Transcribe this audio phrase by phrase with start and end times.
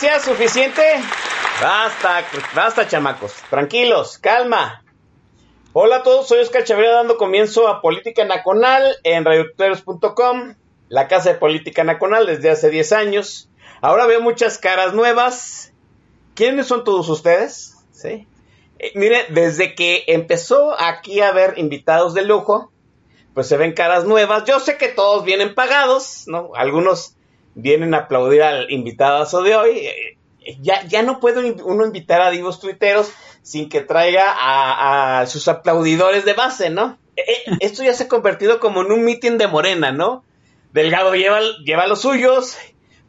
[0.00, 0.82] Suficiente.
[1.60, 3.34] Basta, basta, chamacos.
[3.50, 4.82] Tranquilos, calma.
[5.74, 10.54] Hola a todos, soy Oscar Chavira dando comienzo a Política Nacional en radiotuteros.com,
[10.88, 13.50] la casa de Política Nacional desde hace 10 años.
[13.82, 15.74] Ahora veo muchas caras nuevas.
[16.34, 17.76] ¿Quiénes son todos ustedes?
[17.92, 18.26] ¿Sí?
[18.78, 22.72] Eh, mire, desde que empezó aquí a haber invitados de lujo,
[23.34, 24.44] pues se ven caras nuevas.
[24.44, 26.52] Yo sé que todos vienen pagados, ¿no?
[26.54, 27.16] Algunos
[27.54, 29.78] vienen a aplaudir al invitadazo de hoy.
[29.78, 30.18] Eh,
[30.60, 33.12] ya, ya no puede uno invitar a divos tuiteros
[33.42, 36.98] sin que traiga a, sus aplaudidores de base, ¿no?
[37.16, 40.24] Eh, eh, esto ya se ha convertido como en un mitin de Morena, ¿no?
[40.72, 42.56] Delgado lleva, lleva los suyos,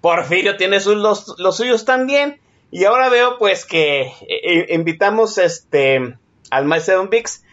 [0.02, 2.39] Porfirio tiene sus, los, los suyos también,
[2.72, 4.12] y ahora veo pues que
[4.69, 6.16] invitamos este
[6.50, 7.44] al maestro Vix,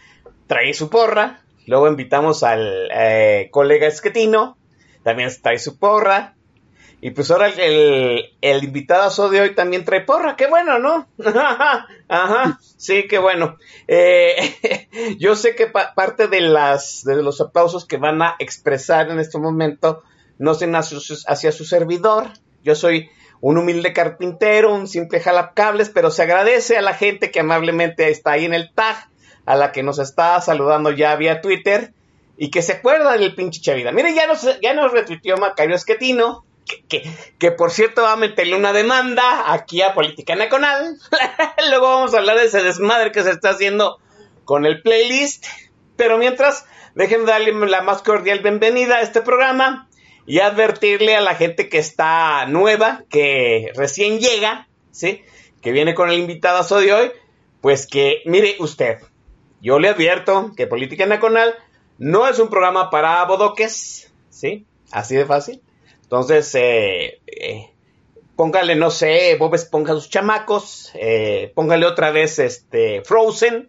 [0.47, 2.89] trae su porra, luego invitamos al
[3.51, 4.57] colega Esquetino,
[5.03, 6.38] también trae su porra,
[7.01, 11.07] y pues ahora el, el invitado de hoy también trae porra, qué bueno, ¿no?
[12.09, 13.57] Ajá, sí, qué bueno.
[13.87, 19.21] Eh, yo sé que parte de, las, de los aplausos que van a expresar en
[19.21, 20.03] este momento
[20.39, 22.31] no son hacia su, servidor.
[22.65, 23.09] Yo soy
[23.41, 28.33] un humilde carpintero, un simple jalapcables, pero se agradece a la gente que amablemente está
[28.33, 29.09] ahí en el tag,
[29.47, 31.93] a la que nos está saludando ya vía Twitter
[32.37, 33.93] y que se acuerda del pinche Chavida.
[33.93, 36.45] Mire, ya nos, ya nos retuiteó Macario Esquetino
[37.39, 40.99] que, por cierto va a meterle una demanda aquí a Política Nacional.
[41.71, 43.99] Luego vamos a hablar de ese desmadre que se está haciendo
[44.45, 45.47] con el playlist.
[45.97, 49.89] Pero mientras, déjenme darle la más cordial bienvenida a este programa
[50.27, 55.23] y advertirle a la gente que está nueva, que recién llega, ¿sí?
[55.63, 57.11] Que viene con el invitado de hoy,
[57.61, 58.99] pues que, mire usted,
[59.61, 61.55] yo le advierto que Política Nacional
[61.99, 64.67] no es un programa para bodoques, ¿sí?
[64.93, 65.63] Así de fácil.
[66.09, 67.71] Entonces, eh, eh,
[68.35, 73.69] póngale, no sé, Bob Esponja sus chamacos, eh, póngale otra vez este Frozen,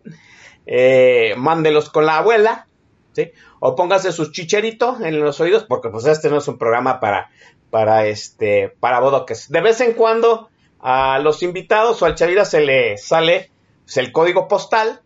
[0.65, 2.65] eh, mándelos con la abuela,
[3.11, 3.33] ¿sí?
[3.59, 7.29] O póngase sus chicheritos en los oídos, porque pues este no es un programa para,
[7.71, 9.49] para este, para bodoques.
[9.49, 10.47] De vez en cuando
[10.79, 13.51] a los invitados o al chavira se le sale
[13.83, 15.01] pues, el código postal,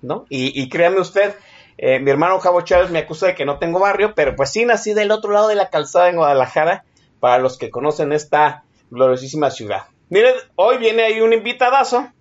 [0.00, 0.24] ¿no?
[0.30, 1.34] Y, y créame usted,
[1.82, 4.66] eh, mi hermano Javo Chávez me acusa de que no tengo barrio, pero pues sí
[4.66, 6.84] nací del otro lado de la calzada en Guadalajara,
[7.20, 9.84] para los que conocen esta gloriosísima ciudad.
[10.10, 12.12] Miren, hoy viene ahí un invitadazo.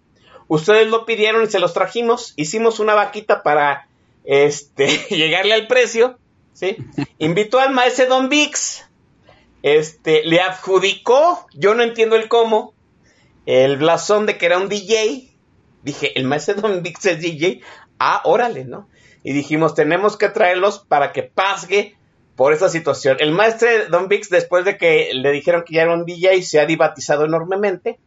[0.48, 2.34] Ustedes lo pidieron y se los trajimos.
[2.38, 3.90] Hicimos una vaquita para
[4.24, 6.18] este llegarle al precio.
[6.54, 6.78] ¿sí?
[7.18, 8.86] Invitó al maestro Don Vix.
[9.62, 12.74] Este, le adjudicó, yo no entiendo el cómo,
[13.46, 15.34] el blasón de que era un DJ.
[15.84, 17.60] Dije, el maestro Don Vix es DJ.
[18.00, 18.88] Ah, órale, ¿no?
[19.24, 21.96] Y dijimos, tenemos que traerlos para que pasgue
[22.36, 23.18] por esa situación.
[23.20, 26.60] El maestro Don Vix, después de que le dijeron que ya era un DJ, se
[26.60, 28.00] ha divatizado enormemente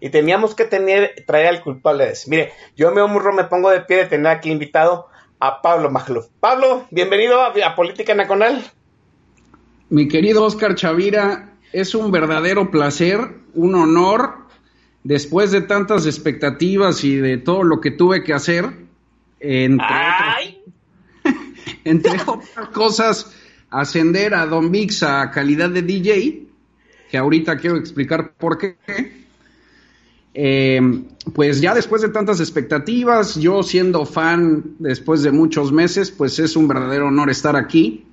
[0.00, 2.28] y teníamos que tener, traer al culpable de eso.
[2.28, 5.06] Mire, yo me honro, me pongo de pie de tener aquí invitado
[5.38, 6.26] a Pablo Magluf.
[6.40, 8.62] Pablo, bienvenido a, a Política Nacional.
[9.88, 13.20] Mi querido Oscar Chavira, es un verdadero placer,
[13.54, 14.34] un honor,
[15.04, 18.89] después de tantas expectativas y de todo lo que tuve que hacer,
[19.40, 20.62] entre,
[21.84, 23.34] entre otras cosas,
[23.70, 26.46] ascender a Don Vix a calidad de DJ,
[27.10, 28.76] que ahorita quiero explicar por qué.
[30.32, 30.80] Eh,
[31.34, 36.54] pues ya después de tantas expectativas, yo siendo fan después de muchos meses, pues es
[36.56, 38.04] un verdadero honor estar aquí.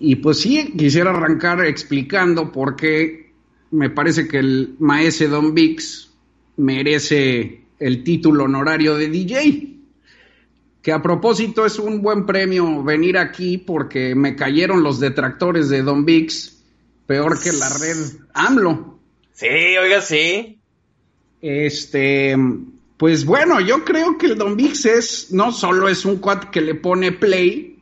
[0.00, 3.32] Y pues sí, quisiera arrancar explicando por qué
[3.70, 6.10] me parece que el maese Don Vix
[6.56, 9.73] merece el título honorario de DJ
[10.84, 15.80] que a propósito es un buen premio venir aquí porque me cayeron los detractores de
[15.80, 16.62] Don Vix,
[17.06, 17.96] peor que la red
[18.34, 18.98] AMLO.
[19.32, 20.60] Sí, oiga, sí.
[21.40, 22.36] Este,
[22.98, 26.60] pues bueno, yo creo que el Don Vix es, no solo es un cuat que
[26.60, 27.78] le pone play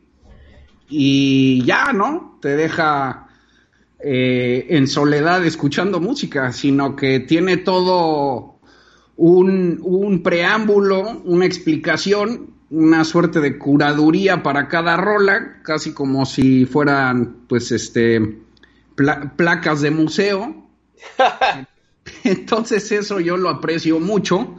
[0.87, 2.39] y ya, ¿no?
[2.41, 3.27] Te deja
[3.99, 8.61] eh, en soledad escuchando música, sino que tiene todo
[9.17, 16.65] un, un preámbulo, una explicación, una suerte de curaduría para cada rola, casi como si
[16.65, 18.39] fueran, pues, este,
[19.35, 20.67] placas de museo.
[22.23, 24.55] Entonces eso yo lo aprecio mucho.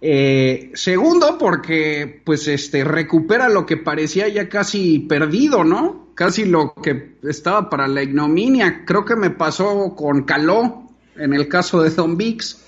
[0.00, 6.10] Eh, segundo, porque pues este recupera lo que parecía ya casi perdido, ¿no?
[6.14, 8.84] Casi lo que estaba para la ignominia.
[8.84, 12.64] Creo que me pasó con Caló en el caso de Don Vix.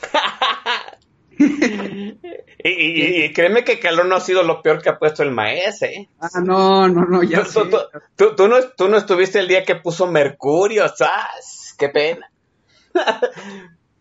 [2.63, 6.09] y, créeme que Caló no ha sido lo peor que ha puesto el maestro, ¿eh?
[6.21, 7.45] Ah, no, no, no, ya
[8.17, 11.75] tú, tú, no, tú no estuviste el día que puso Mercurio, ¿sabes?
[11.79, 12.31] Qué pena.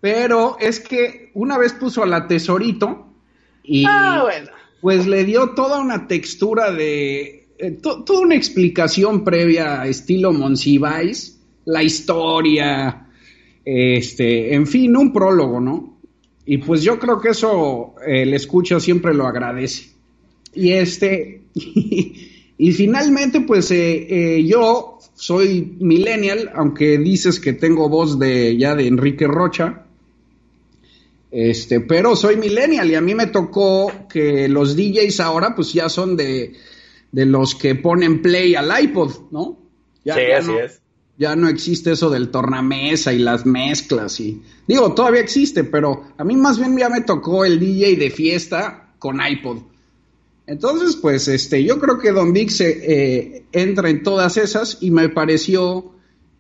[0.02, 3.14] Pero es que una vez puso a la Tesorito
[3.64, 4.50] y ah, bueno.
[4.82, 11.84] pues le dio toda una textura de, eh, toda una explicación previa estilo Monsiváis, la
[11.84, 13.08] historia,
[13.66, 15.99] este, en fin, un prólogo, ¿no?
[16.52, 19.92] Y pues yo creo que eso el escucha siempre lo agradece.
[20.56, 24.08] Y este, y, finalmente, pues eh,
[24.38, 29.86] eh, yo soy millennial, aunque dices que tengo voz de ya de Enrique Rocha.
[31.30, 35.88] Este, pero soy millennial y a mí me tocó que los DJs ahora pues ya
[35.88, 36.54] son de,
[37.12, 39.60] los que ponen play al iPod, ¿no?
[40.04, 40.82] Ya, sí, así no, es.
[41.20, 46.24] Ya no existe eso del tornamesa y las mezclas y digo, todavía existe, pero a
[46.24, 49.58] mí más bien ya me tocó el DJ de fiesta con iPod.
[50.48, 54.92] Entonces, pues, este, yo creo que Don Vic se eh, entra en todas esas y
[54.92, 55.92] me pareció,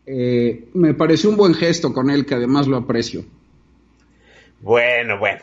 [0.05, 3.25] eh, me pareció un buen gesto con él, que además lo aprecio.
[4.61, 5.41] Bueno, bueno.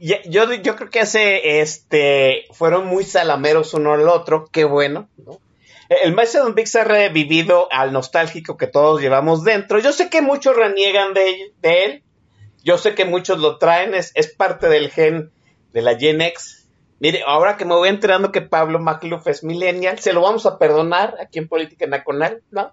[0.00, 5.38] yo, yo creo que hace, este, fueron muy salameros uno al otro, qué bueno, ¿no?
[6.02, 9.78] El maestro Don Vix ha revivido al nostálgico que todos llevamos dentro.
[9.78, 12.02] Yo sé que muchos reniegan de, de él,
[12.64, 15.32] yo sé que muchos lo traen, es, parte del gen
[15.72, 16.68] de la Gen X.
[17.00, 20.58] Mire, ahora que me voy enterando que Pablo McLuff es millennial, se lo vamos a
[20.58, 22.72] perdonar aquí en Política Nacional, ¿no?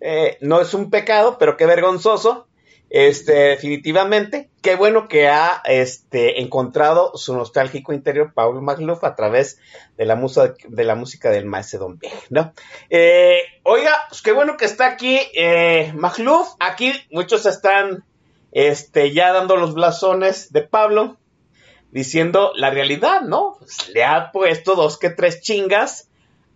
[0.00, 2.47] Eh, no es un pecado, pero qué vergonzoso.
[2.90, 9.60] Este, definitivamente, qué bueno que ha este, encontrado su nostálgico interior Pablo Magluf a través
[9.98, 12.00] de la, musa, de la música del maestro Don
[12.30, 12.54] ¿no?
[12.88, 16.48] Eh, oiga, pues qué bueno que está aquí eh, Magluf.
[16.60, 18.04] Aquí muchos están
[18.52, 21.18] este, ya dando los blasones de Pablo,
[21.90, 23.56] diciendo la realidad, ¿no?
[23.58, 26.07] Pues, le ha puesto dos que tres chingas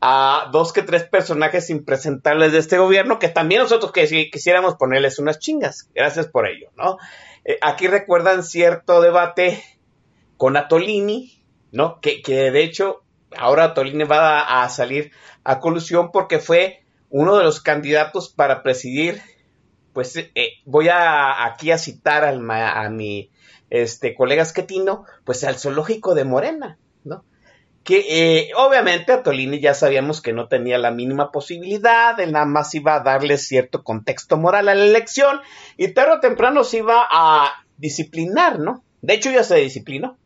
[0.05, 5.39] a dos que tres personajes impresentables de este gobierno que también nosotros quisiéramos ponerles unas
[5.39, 5.89] chingas.
[5.95, 6.99] Gracias por ello, ¿no?
[7.45, 9.63] Eh, aquí recuerdan cierto debate
[10.37, 12.01] con Atolini, ¿no?
[12.01, 13.05] Que, que de hecho
[13.39, 15.13] ahora Atolini va a, salir
[15.45, 19.23] a colusión porque fue uno de los candidatos para presidir,
[19.93, 20.31] pues eh,
[20.65, 23.31] voy a aquí a citar al, a mi
[23.71, 26.79] este colega Esquetino, pues al zoológico de Morena.
[27.85, 32.75] Que eh, obviamente Atolini ya sabíamos que no tenía la mínima posibilidad, él nada más
[32.75, 35.41] iba a darle cierto contexto moral a la elección
[35.77, 38.85] y tarde o temprano se iba a disciplinar, ¿no?
[39.01, 40.17] De hecho ya se disciplinó.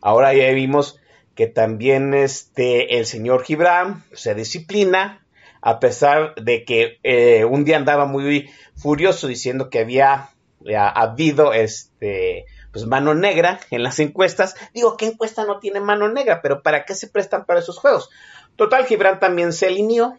[0.00, 1.00] Ahora ya vimos
[1.34, 5.26] que también este, el señor Gibran se disciplina,
[5.60, 10.28] a pesar de que eh, un día andaba muy furioso diciendo que había
[10.64, 14.56] eh, habido este pues mano negra en las encuestas.
[14.74, 16.42] Digo, ¿qué encuesta no tiene mano negra?
[16.42, 18.10] Pero ¿para qué se prestan para esos juegos?
[18.56, 20.18] Total, Gibran también se alineó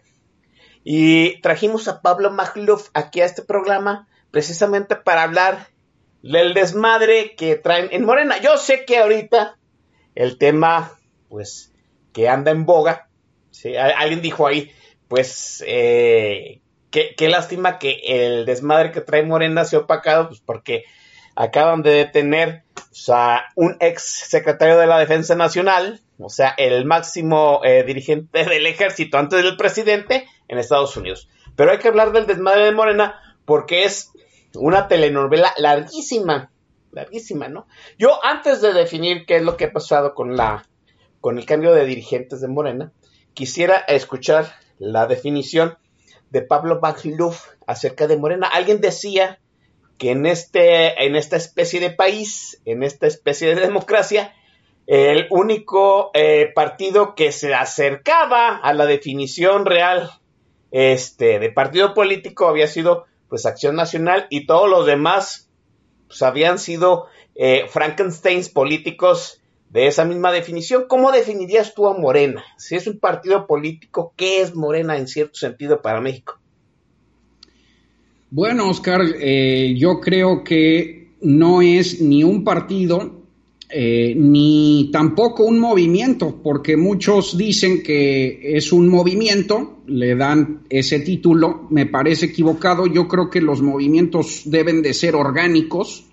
[0.82, 5.68] y trajimos a Pablo Magluf aquí a este programa precisamente para hablar
[6.22, 8.40] del desmadre que traen en Morena.
[8.40, 9.58] Yo sé que ahorita
[10.14, 10.92] el tema,
[11.28, 11.74] pues,
[12.14, 13.10] que anda en boga,
[13.98, 14.72] alguien dijo ahí,
[15.08, 20.40] pues, eh, qué, qué, lástima que el desmadre que trae Morena se ha opacado, pues
[20.40, 20.84] porque
[21.36, 22.64] acaban de detener
[23.08, 28.66] a un ex secretario de la Defensa Nacional, o sea, el máximo eh, dirigente del
[28.66, 31.28] ejército antes del presidente en Estados Unidos.
[31.54, 34.10] Pero hay que hablar del desmadre de Morena porque es
[34.54, 36.50] una telenovela larguísima,
[36.90, 37.66] larguísima, ¿no?
[37.98, 40.66] Yo antes de definir qué es lo que ha pasado con la
[41.20, 42.92] con el cambio de dirigentes de Morena,
[43.34, 45.76] quisiera escuchar la definición
[46.30, 48.46] de Pablo Bagluf acerca de Morena.
[48.46, 49.40] Alguien decía
[49.98, 54.34] que en, este, en esta especie de país, en esta especie de democracia,
[54.86, 60.10] el único eh, partido que se acercaba a la definición real
[60.70, 65.50] este, de partido político había sido pues Acción Nacional y todos los demás
[66.06, 70.86] pues, habían sido eh, Frankensteins políticos de esa misma definición.
[70.86, 72.44] ¿Cómo definirías tú a Morena?
[72.56, 76.38] Si es un partido político, ¿qué es Morena en cierto sentido para México?
[78.30, 83.16] Bueno, Oscar, eh, yo creo que no es ni un partido
[83.68, 91.00] eh, ni tampoco un movimiento, porque muchos dicen que es un movimiento, le dan ese
[91.00, 96.04] título, me parece equivocado, yo creo que los movimientos deben de ser orgánicos,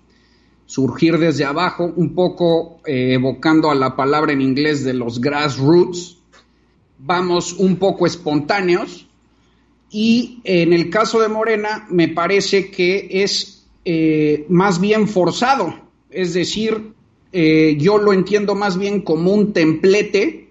[0.66, 6.18] surgir desde abajo, un poco eh, evocando a la palabra en inglés de los grassroots,
[6.98, 9.06] vamos un poco espontáneos,
[9.94, 15.72] y en el caso de Morena me parece que es eh, más bien forzado,
[16.10, 16.94] es decir,
[17.32, 20.48] eh, yo lo entiendo más bien como un templete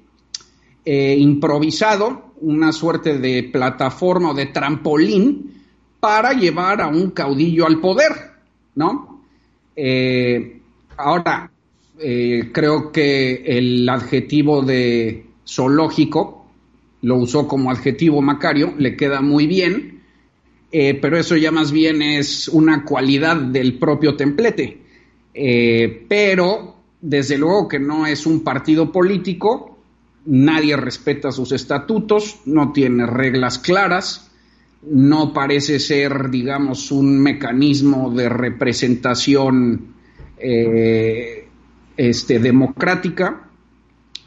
[0.85, 5.61] eh, improvisado, una suerte de plataforma o de trampolín
[5.99, 8.13] para llevar a un caudillo al poder,
[8.75, 9.25] ¿no?
[9.75, 10.61] Eh,
[10.95, 11.51] ahora,
[11.97, 16.42] creo que el adjetivo de zoológico
[17.03, 20.01] lo usó como adjetivo Macario, le queda muy bien,
[20.71, 24.81] pero eso ya más bien es una cualidad del propio templete.
[26.09, 29.77] pero desde luego que no es un partido político,
[30.25, 34.31] nadie respeta sus estatutos, no tiene reglas claras,
[34.83, 39.93] no parece ser, digamos, un mecanismo de representación
[40.37, 41.47] eh,
[41.95, 43.49] este, democrática.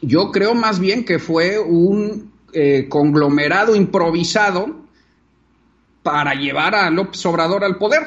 [0.01, 4.77] Yo creo más bien que fue un eh, conglomerado improvisado
[6.01, 8.01] para llevar a López Obrador al poder.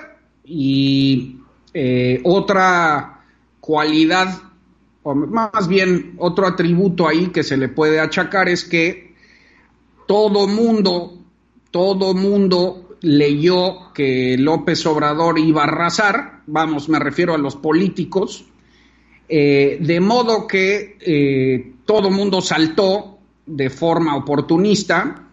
[0.45, 1.37] Y
[1.73, 3.23] eh, otra
[3.61, 4.43] cualidad
[5.05, 9.15] o más bien otro atributo ahí que se le puede achacar es que
[10.09, 11.17] todo mundo,
[11.71, 18.47] todo mundo leyó que López Obrador iba a arrasar, vamos, me refiero a los políticos,
[19.29, 25.29] eh, de modo que todo mundo saltó de forma oportunista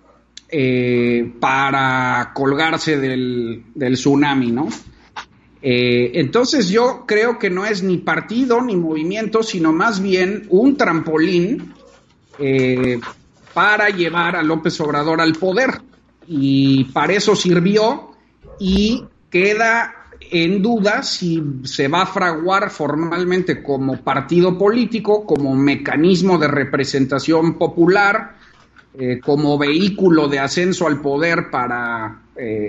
[0.50, 4.70] eh, para colgarse del, del tsunami, ¿no?
[5.62, 10.78] Eh, entonces yo creo que no es ni partido ni movimiento, sino más bien un
[10.78, 11.74] trampolín
[12.40, 13.00] eh,
[13.54, 15.82] para llevar a López Obrador al poder.
[16.28, 18.12] Y para eso sirvió
[18.60, 26.38] y queda en duda si se va a fraguar formalmente como partido político, como mecanismo
[26.38, 28.36] de representación popular,
[28.98, 32.22] eh, como vehículo de ascenso al poder para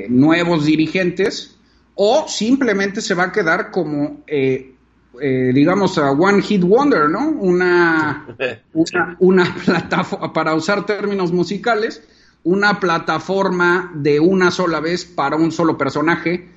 [0.09, 1.59] nuevos dirigentes
[2.01, 4.73] o simplemente se va a quedar como, eh,
[5.21, 7.29] eh, digamos, a One Hit Wonder, ¿no?
[7.29, 8.25] Una,
[9.19, 12.01] una, plataforma, para usar términos musicales,
[12.45, 16.49] una plataforma de una sola vez para un solo personaje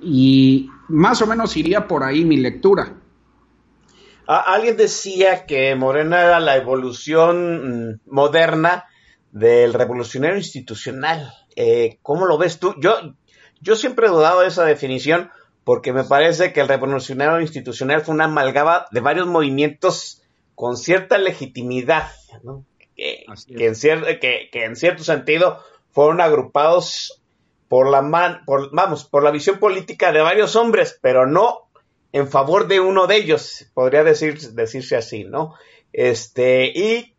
[0.00, 2.96] y más o menos iría por ahí mi lectura.
[4.26, 8.84] alguien decía que Morena era la evolución mm, moderna
[9.30, 11.32] del revolucionario institucional.
[11.56, 12.74] Eh, ¿Cómo lo ves tú?
[12.80, 12.94] Yo,
[13.60, 15.30] yo siempre he dudado de esa definición
[15.64, 20.22] porque me parece que el revolucionario institucional fue una amalgama de varios movimientos
[20.54, 22.12] con cierta legitimidad,
[22.96, 23.24] que,
[23.56, 25.58] en cierto, sentido
[25.90, 27.22] fueron agrupados
[27.74, 31.68] por la man, por, vamos, por la visión política de varios hombres, pero no
[32.12, 35.54] en favor de uno de ellos, podría decir, decirse así, ¿no?
[35.92, 37.16] Este, y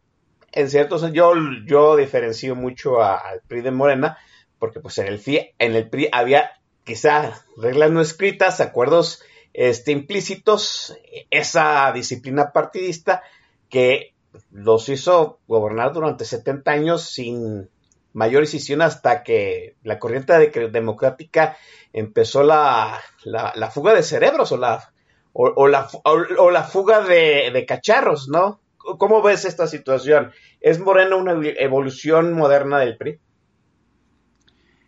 [0.53, 4.17] en cierto sentido yo, yo diferencio mucho al PRI de Morena,
[4.57, 5.21] porque pues en el,
[5.59, 6.51] en el PRI había
[6.85, 10.97] quizá reglas no escritas, acuerdos este, implícitos,
[11.31, 13.23] esa disciplina partidista
[13.67, 14.13] que
[14.51, 17.67] los hizo gobernar durante 70 años sin
[18.15, 20.33] mayor decisión hasta que la corriente
[20.71, 21.57] democrática
[21.93, 24.91] empezó la, la, fuga de cerebros o la,
[25.33, 28.61] o, la, o la fuga de, de, cacharros, ¿no?
[28.77, 30.31] ¿Cómo ves esta situación?
[30.61, 33.19] ¿Es Morena una evolución moderna del PRI?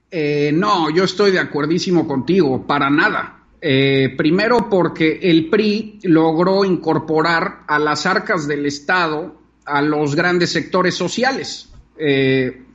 [0.10, 3.43] Eh, no, yo estoy de acuerdísimo contigo, para nada.
[3.60, 10.51] Eh, primero porque el PRI logró incorporar a las arcas del Estado a los grandes
[10.51, 12.66] sectores sociales, eh,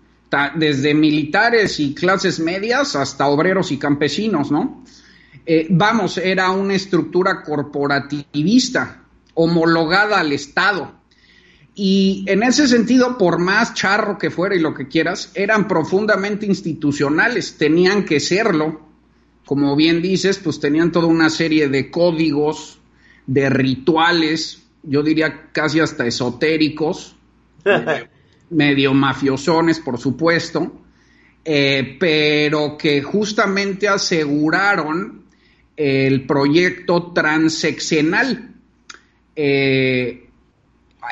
[0.54, 4.84] desde militares y clases medias hasta obreros y campesinos, ¿no?
[5.70, 9.02] vamos, era una estructura corporativista,
[9.34, 11.02] homologada al Estado
[11.74, 16.44] y en ese sentido, por más charro que fuera y lo que quieras, eran profundamente
[16.44, 18.82] institucionales, tenían que serlo.
[19.46, 22.78] Como bien dices, pues tenían toda una serie de códigos,
[23.26, 27.16] de rituales, yo diría casi hasta esotéricos,
[28.52, 30.72] medio, mafiosones, por supuesto.
[31.44, 35.24] eh, pero que justamente aseguraron
[35.76, 38.54] el proyecto transeccional.
[39.34, 40.28] Eh,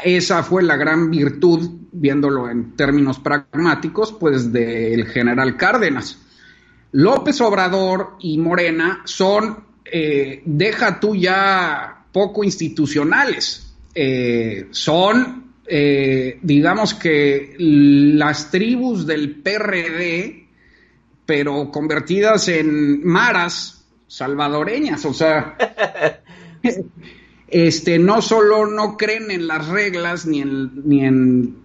[0.05, 6.19] esa fue la gran virtud, viéndolo en términos pragmáticos, pues del general Cárdenas.
[6.93, 13.75] López Obrador y Morena son, eh, deja tú ya poco institucionales,
[14.71, 20.49] son, eh, digamos que las tribus del PRD,
[21.25, 25.57] pero convertidas en maras salvadoreñas, o sea,
[27.49, 31.57] este, no solo no creen en las reglas ni en, ni en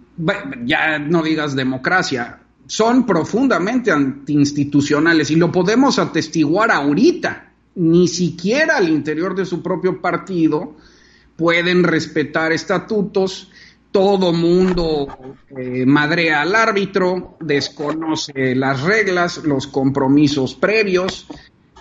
[0.66, 7.54] ya no digas democracia, son profundamente antiinstitucionales y lo podemos atestiguar ahorita.
[7.76, 10.76] Ni siquiera al interior de su propio partido
[11.36, 13.52] pueden respetar estatutos,
[13.96, 15.08] todo mundo
[15.58, 21.26] eh, madrea al árbitro, desconoce las reglas, los compromisos previos,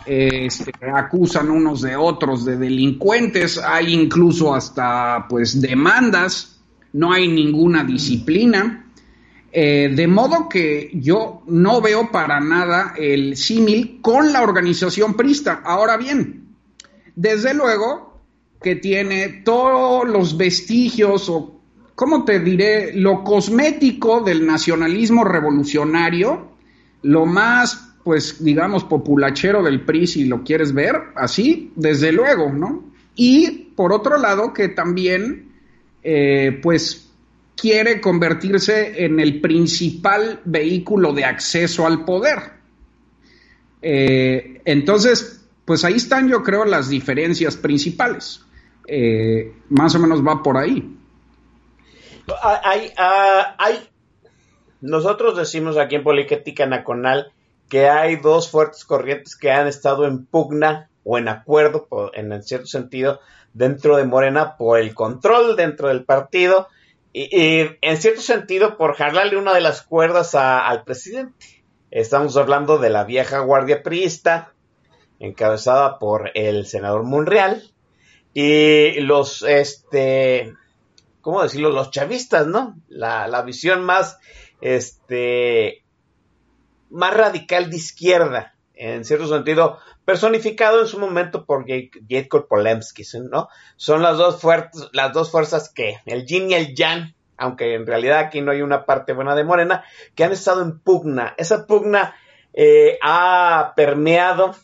[0.07, 7.83] este, acusan unos de otros de delincuentes, hay incluso hasta pues demandas, no hay ninguna
[7.83, 8.93] disciplina.
[9.51, 15.63] Eh, de modo que yo no veo para nada el símil con la organización prista.
[15.65, 16.47] Ahora bien,
[17.17, 18.23] desde luego
[18.63, 21.54] que tiene todos los vestigios o,
[21.95, 26.53] ¿cómo te diré?, lo cosmético del nacionalismo revolucionario,
[27.03, 32.85] lo más pues digamos, populachero del PRI, si lo quieres ver así, desde luego, ¿no?
[33.17, 35.49] Y por otro lado, que también,
[36.03, 37.11] eh, pues,
[37.57, 42.39] quiere convertirse en el principal vehículo de acceso al poder.
[43.81, 48.43] Eh, entonces, pues ahí están, yo creo, las diferencias principales.
[48.87, 50.95] Eh, más o menos va por ahí.
[52.43, 53.89] Hay, ah, hay,
[54.81, 57.33] nosotros decimos aquí en Política Nacional
[57.69, 62.67] que hay dos fuertes corrientes que han estado en pugna o en acuerdo, en cierto
[62.67, 63.21] sentido,
[63.53, 66.69] dentro de Morena por el control dentro del partido
[67.13, 67.31] y,
[67.81, 71.63] en cierto sentido por jalarle una de las cuerdas al presidente.
[71.91, 74.53] Estamos hablando de la vieja guardia priista,
[75.21, 77.63] encabezada por el senador Monreal,
[78.33, 80.55] y los, este,
[81.25, 81.71] ¿cómo decirlo?
[81.71, 82.77] Los chavistas, ¿no?
[82.87, 84.19] La, la visión más,
[84.61, 85.83] este,
[86.91, 93.49] más radical de izquierda, en cierto sentido, personificado en su momento por Jacob Polemski, ¿no?
[93.77, 97.87] Son las dos, fuerzas, las dos fuerzas que, el yin y el yang, aunque en
[97.87, 99.83] realidad aquí no hay una parte buena de Morena,
[100.15, 101.35] que han estado en pugna.
[101.39, 102.15] Esa pugna
[102.53, 104.55] eh, ha permeado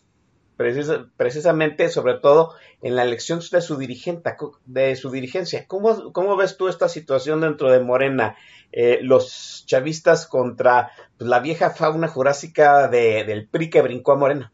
[1.17, 4.35] precisamente, sobre todo, en la elección de su dirigente,
[4.67, 5.65] de su dirigencia.
[5.67, 8.37] ¿Cómo, cómo ves tú esta situación dentro de Morena?
[8.73, 14.53] Eh, los chavistas contra pues, la vieja fauna jurásica del PRI que brincó a Morena.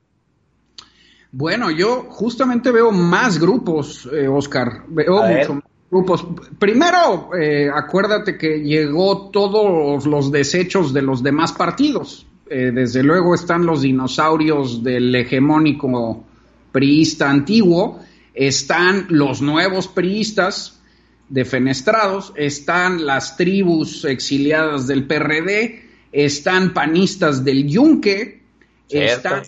[1.33, 4.85] Bueno, yo justamente veo más grupos, eh, Oscar.
[4.89, 6.27] Veo mucho grupos.
[6.59, 12.27] Primero, eh, acuérdate que llegó todos los desechos de los demás partidos.
[12.49, 16.25] Desde luego están los dinosaurios del hegemónico
[16.73, 18.01] priista antiguo,
[18.35, 20.81] están los nuevos priistas,
[21.29, 25.83] defenestrados, están las tribus exiliadas del PRD,
[26.13, 28.43] están panistas del Yunque,
[28.89, 29.43] están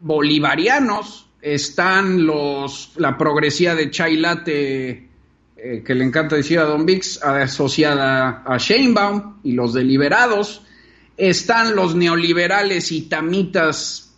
[0.00, 5.08] bolivarianos, están los la progresía de Chailate
[5.56, 10.64] eh, que le encanta decir a Don Vix, asociada a Sheinbaum y los deliberados,
[11.20, 14.14] están los neoliberales y tamitas,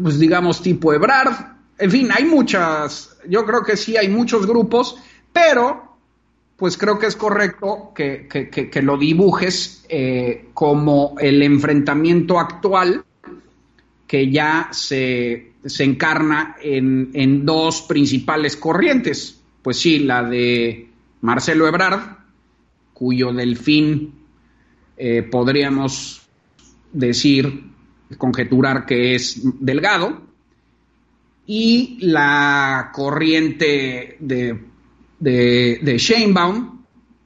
[0.00, 1.34] pues digamos tipo Ebrard,
[1.78, 4.96] en fin, hay muchas, yo creo que sí hay muchos grupos,
[5.32, 5.96] pero
[6.56, 13.04] pues creo que es correcto que, lo dibujes eh, como el enfrentamiento actual
[14.06, 19.40] que ya se, encarna en, dos principales corrientes.
[19.62, 20.88] Pues sí, la de
[21.22, 22.18] Marcelo Ebrard,
[22.94, 24.21] cuyo delfín
[25.04, 26.22] eh, podríamos
[26.92, 27.64] decir,
[28.18, 30.22] conjeturar que es delgado,
[31.46, 34.72] y la corriente de
[35.22, 36.82] de, de Sheinbaum,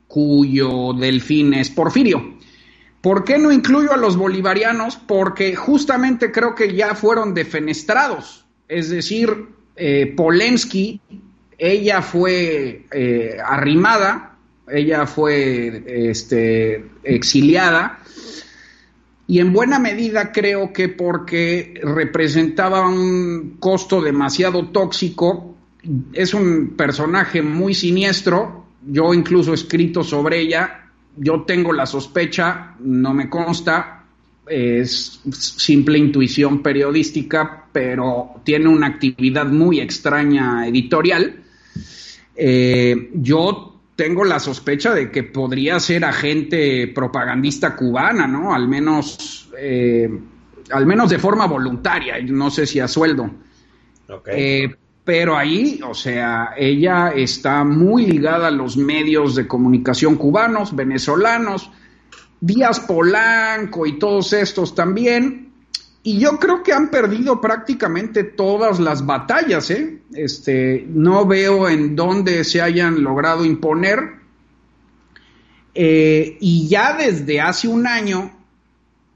[0.07, 2.37] cuyo delfín es Porfirio.
[3.01, 4.97] ¿Por qué no incluyo a los bolivarianos?
[4.97, 8.45] Porque justamente creo que ya fueron defenestrados.
[8.69, 11.01] Es decir, eh, Polensky,
[11.57, 14.36] ella fue eh, arrimada,
[14.69, 18.01] ella fue este, exiliada,
[19.29, 25.57] y en buena medida creo que porque representaba un costo demasiado tóxico
[26.13, 32.75] es un personaje muy siniestro, yo incluso he escrito sobre ella, yo tengo la sospecha,
[32.81, 34.05] no me consta,
[34.47, 41.43] es simple intuición periodística, pero tiene una actividad muy extraña editorial.
[42.37, 48.55] Eh, yo tengo la sospecha de que podría ser agente propagandista cubana, ¿no?
[48.55, 50.09] Al menos, eh,
[50.71, 53.31] al menos de forma voluntaria, no sé si a sueldo.
[54.27, 60.77] Eh, pero ahí, o sea, ella está muy ligada a los medios de comunicación cubanos,
[60.77, 61.71] venezolanos,
[62.39, 65.46] Díaz Polanco y todos estos también.
[66.07, 70.03] Y yo creo que han perdido prácticamente todas las batallas, ¿eh?
[70.15, 74.13] Este, no veo en dónde se hayan logrado imponer.
[75.75, 78.31] Eh, y ya desde hace un año,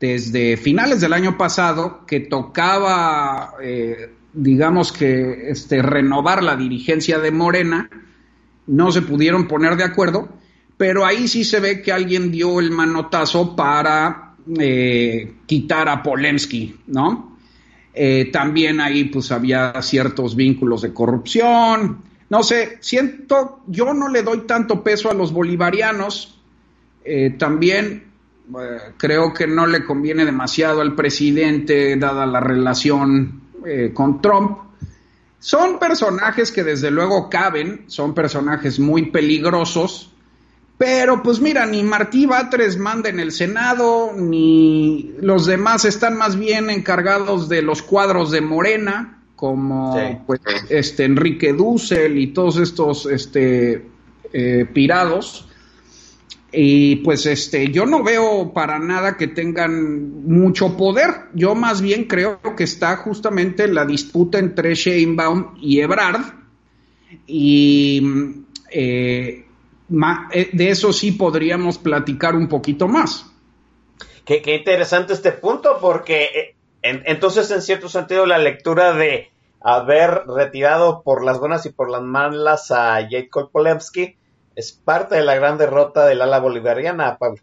[0.00, 7.31] desde finales del año pasado, que tocaba, eh, digamos que, este, renovar la dirigencia de
[7.31, 7.88] Morena,
[8.66, 10.40] no se pudieron poner de acuerdo
[10.81, 16.76] pero ahí sí se ve que alguien dio el manotazo para eh, quitar a Polensky,
[16.87, 17.37] ¿no?
[17.92, 21.98] Eh, también ahí pues había ciertos vínculos de corrupción,
[22.29, 26.40] no sé, siento, yo no le doy tanto peso a los bolivarianos,
[27.05, 28.05] eh, también
[28.96, 33.42] creo que no le conviene demasiado al presidente dada la relación
[33.94, 34.59] con Trump.
[35.38, 40.12] Son personajes que desde luego caben, son personajes muy peligrosos,
[40.81, 46.38] pero pues mira, ni Martí Batres manda en el Senado, ni los demás están más
[46.38, 50.40] bien encargados de los cuadros de Morena, como pues,
[50.71, 53.88] este Enrique Dussel y todos estos este,
[54.33, 55.47] eh, pirados.
[56.51, 61.11] Y pues este, yo no veo para nada que tengan mucho poder.
[61.35, 66.23] Yo más bien creo que está justamente la disputa entre Sheinbaum y Ebrard.
[67.27, 68.03] Y
[68.71, 69.49] eh, eh,
[69.90, 73.26] de eso sí podríamos platicar un poquito más.
[74.24, 81.03] Qué, interesante este punto, porque eh, entonces en cierto sentido la lectura de haber retirado
[81.03, 84.16] por las buenas y por las malas a Jacob Polemski
[84.55, 87.40] es parte de la gran derrota del ala bolivariana, Pablo.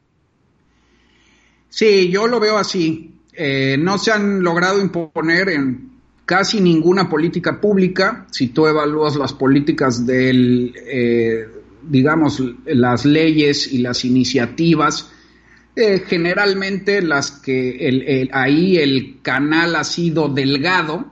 [1.70, 3.14] Sí, yo lo veo así.
[3.34, 5.92] Eh, no se han logrado imponer en
[6.26, 8.26] casi ninguna política pública.
[8.32, 10.74] Si tú evalúas las políticas del,
[11.82, 15.12] digamos, las leyes y las iniciativas,
[15.76, 21.06] eh, generalmente las que ahí el canal ha sido delgado,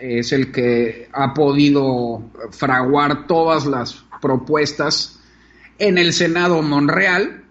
[0.00, 5.18] es el que ha podido fraguar todas las propuestas
[5.78, 7.44] en el Senado Monreal.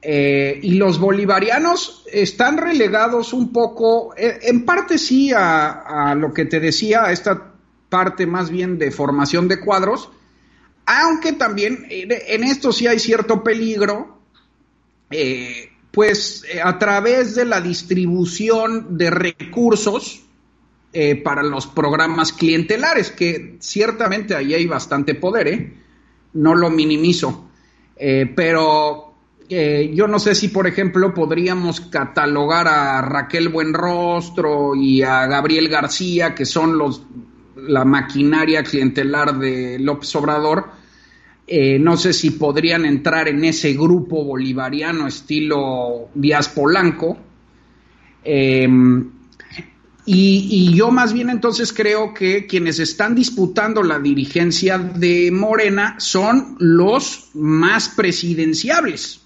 [0.00, 6.32] Eh, y los bolivarianos están relegados un poco, eh, en parte sí a, a, lo
[6.32, 7.54] que te decía, a esta
[7.88, 10.10] parte más bien de formación de cuadros,
[10.88, 14.20] aunque también eh, en esto sí hay cierto peligro,
[15.10, 20.24] eh, pues eh, a través de la distribución de recursos
[21.22, 25.74] para los programas clientelares, que ciertamente ahí hay bastante poder,
[26.32, 27.50] no lo minimizo,
[28.34, 29.14] pero
[29.48, 36.34] yo no sé si, por ejemplo, podríamos catalogar a Raquel Buenrostro y a Gabriel García,
[36.34, 37.02] que son los
[37.66, 40.70] la maquinaria clientelar de López Obrador,
[41.46, 47.18] eh, no sé si podrían entrar en ese grupo bolivariano estilo Díaz Polanco.
[48.22, 49.10] Em,
[50.04, 56.56] y, yo más bien entonces creo que quienes están disputando la dirigencia de Morena son
[56.58, 59.20] los más presidenciables,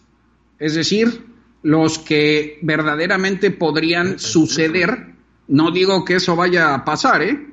[0.59, 1.27] es decir,
[1.63, 5.15] los que verdaderamente podrían suceder.
[5.49, 7.52] No digo que eso vaya a pasar, ¿eh?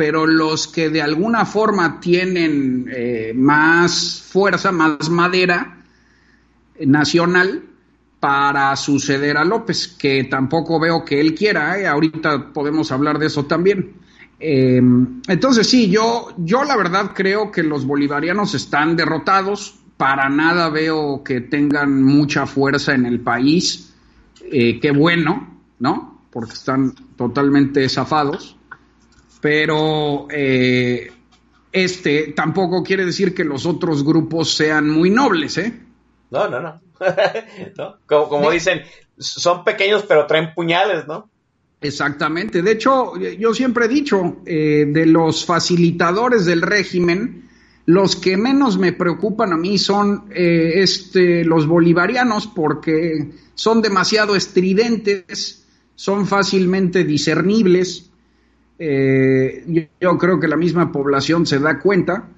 [0.00, 5.76] Pero los que de alguna forma tienen eh, más fuerza, más madera
[6.86, 7.64] nacional
[8.18, 11.86] para suceder a López, que tampoco veo que él quiera, ¿eh?
[11.86, 13.92] ahorita podemos hablar de eso también.
[14.38, 20.70] Em, entonces sí, yo, yo la verdad creo que los bolivarianos están derrotados, para nada
[20.70, 23.92] veo que tengan mucha fuerza en el país,
[24.50, 26.22] eh, qué bueno, ¿no?
[26.30, 28.56] Porque están totalmente zafados
[29.40, 31.10] pero eh,
[31.72, 35.80] este tampoco quiere decir que los otros grupos sean muy nobles, ¿eh?
[36.30, 36.80] No, no, no.
[38.06, 38.82] Como, dicen,
[39.18, 41.30] son pequeños pero traen puñales, ¿no?
[41.80, 42.60] Exactamente.
[42.60, 47.48] De hecho, yo siempre he dicho, eh, de los facilitadores del régimen,
[47.86, 54.36] los que menos me preocupan a mí son eh, este, los bolivarianos porque son demasiado
[54.36, 58.09] estridentes, son fácilmente discernibles,
[58.82, 62.30] eh, yo, creo que la misma población se da cuenta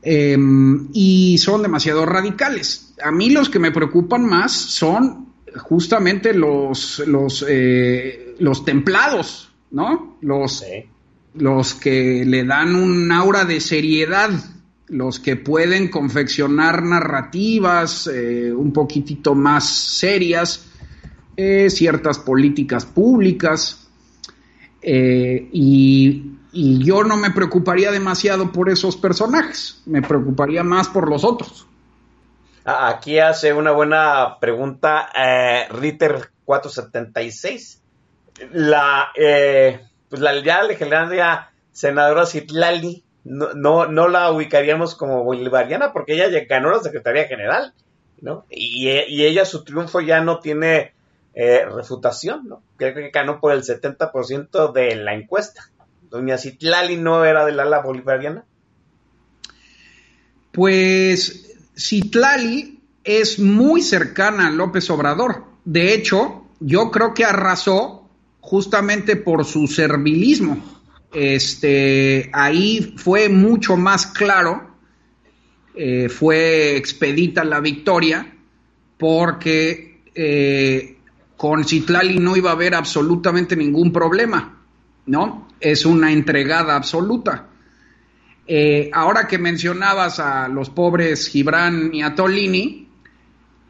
[0.00, 2.94] em, y son demasiado radicales.
[3.04, 10.16] A mí los que me preocupan más son justamente los, los, eh, los templados, ¿no?
[10.22, 10.64] Los,
[11.34, 14.30] los que le dan un aura de seriedad,
[14.88, 20.66] los que pueden confeccionar narrativas eh, un poquitito más serias,
[21.68, 23.89] ciertas políticas públicas,
[24.82, 31.24] y, y yo no me preocuparía demasiado por esos personajes, me preocuparía más por los
[31.24, 31.66] otros.
[32.64, 37.82] Ah, aquí hace una buena pregunta eh, Ritter 476.
[38.52, 45.92] La, eh, pues la ya legendaria senadora Citlali, no, no, no, la ubicaríamos como bolivariana
[45.92, 47.72] porque ella ganó la Secretaría General,
[48.20, 48.44] ¿no?
[48.50, 50.92] Y, y ella, su triunfo ya no tiene
[51.34, 52.62] eh, refutación, ¿no?
[52.80, 55.70] Creo que ganó por el 70% de la encuesta.
[56.08, 58.46] Doña Citlali no era del ala bolivariana.
[60.50, 65.44] Pues Citlali es muy cercana a López Obrador.
[65.66, 68.08] De hecho, yo creo que arrasó
[68.40, 70.64] justamente por su servilismo.
[71.12, 74.74] Este, ahí fue mucho más claro,
[75.74, 78.34] eh, fue expedita la victoria,
[78.96, 80.96] porque eh,
[81.40, 84.60] con Citlali no iba a haber absolutamente ningún problema,
[85.06, 85.48] ¿no?
[85.58, 87.46] Es una entregada absoluta.
[88.46, 92.86] Eh, ahora que mencionabas a los pobres Gibran y a Tolini,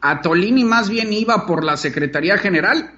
[0.01, 2.91] a Tolini más bien iba por la Secretaría General.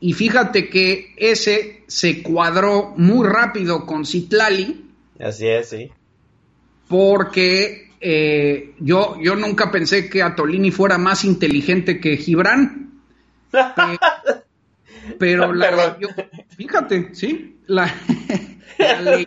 [0.00, 4.90] Y fíjate que ese se cuadró muy rápido con Citlali.
[5.20, 5.92] Así es, sí.
[6.88, 12.85] Porque eh, yo, yo nunca pensé que Atolini fuera más inteligente que Gibran.
[15.18, 15.98] Pero, la
[16.56, 17.92] fíjate, sí, la,
[18.78, 19.24] la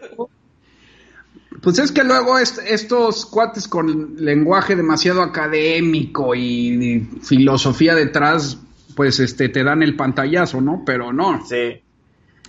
[1.62, 8.58] pues es que luego estos cuates con lenguaje demasiado académico y, filosofía detrás,
[8.96, 10.84] pues este te dan el pantallazo, ¿no?
[10.86, 11.46] Pero no.
[11.46, 11.82] Sí.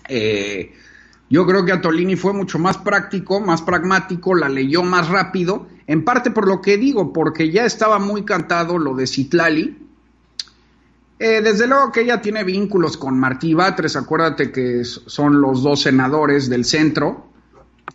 [0.09, 0.73] Eh,
[1.29, 6.05] yo creo que Atolini fue mucho más práctico, más pragmático, la leyó más rápido, en
[6.05, 9.77] parte por lo que digo, porque ya estaba muy cantado lo de Citlali.
[11.23, 15.83] Eh, desde luego que ella tiene vínculos con Martí Batres, acuérdate que son los dos
[15.83, 17.31] senadores del centro.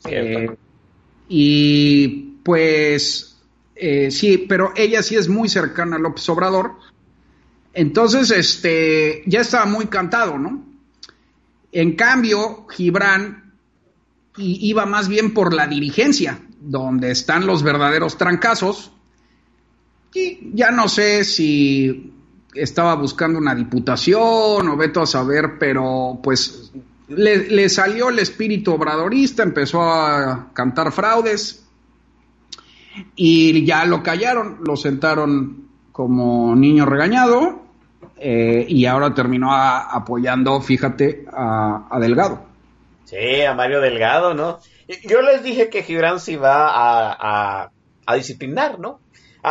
[0.08, 0.56] Eh,
[1.28, 2.08] y
[2.44, 3.36] pues
[3.76, 6.74] eh, sí, pero ella sí es muy cercana a López Obrador.
[7.74, 10.64] Entonces, este, ya estaba muy cantado, ¿no?
[11.72, 13.54] En cambio, Gibran
[14.38, 18.92] iba más bien por la dirigencia, donde están los verdaderos trancazos.
[20.14, 22.14] Y ya no sé si
[22.56, 26.72] estaba buscando una diputación o veto a saber, pero pues
[27.08, 31.65] le, salió el espíritu obradorista, empezó a cantar fraudes
[33.15, 37.65] y ya lo callaron, lo sentaron como niño regañado
[38.18, 42.46] eh, y ahora terminó apoyando, fíjate, a, Delgado.
[43.06, 44.60] Sí, a Mario Delgado, ¿no?
[45.04, 47.72] Yo les dije que Gibran se iba a,
[48.06, 49.00] a, disciplinar, ¿no?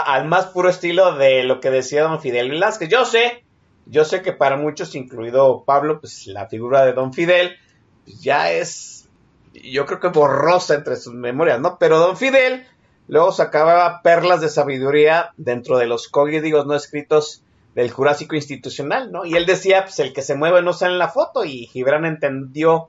[0.00, 2.88] Al más puro estilo de lo que decía don Fidel Velázquez.
[2.88, 3.44] Yo sé
[3.86, 7.56] yo sé que para muchos, incluido Pablo, pues la figura de Don Fidel
[8.04, 9.08] pues, ya es,
[9.52, 11.78] yo creo que borrosa entre sus memorias, ¿no?
[11.78, 12.66] Pero Don Fidel
[13.08, 17.42] luego sacaba perlas de sabiduría dentro de los códigos no escritos
[17.74, 19.26] del Jurásico Institucional, ¿no?
[19.26, 22.06] Y él decía, pues el que se mueve no sale en la foto y Gibran
[22.06, 22.88] entendió,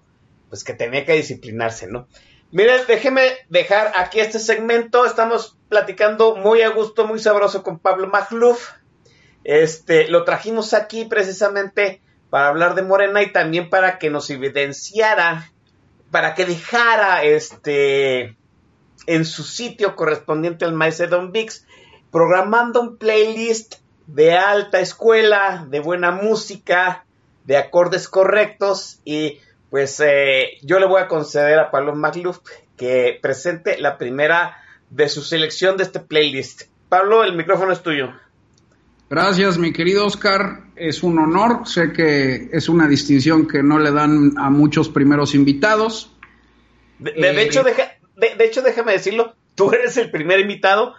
[0.49, 2.07] pues que tenía que disciplinarse, ¿no?
[2.51, 5.05] Miren, déjeme dejar aquí este segmento.
[5.05, 8.71] Estamos platicando muy a gusto, muy sabroso con Pablo Magluf.
[9.43, 15.51] Este, lo trajimos aquí precisamente para hablar de Morena y también para que nos evidenciara,
[16.11, 18.35] para que dejara este
[19.07, 21.65] en su sitio correspondiente al maestro Don Vix,
[22.11, 23.75] programando un playlist
[24.07, 27.05] de alta escuela, de buena música,
[27.43, 32.39] de acordes correctos y pues eh, yo le voy a conceder a Pablo Magluf
[32.77, 34.57] que presente la primera
[34.89, 36.63] de su selección de este playlist.
[36.89, 38.13] Pablo, el micrófono es tuyo.
[39.09, 40.63] Gracias, mi querido Oscar.
[40.75, 41.67] Es un honor.
[41.67, 46.11] Sé que es una distinción que no le dan a muchos primeros invitados.
[46.99, 50.95] De, eh, hecho, de, hecho, déjame decirlo, tú eres el primer invitado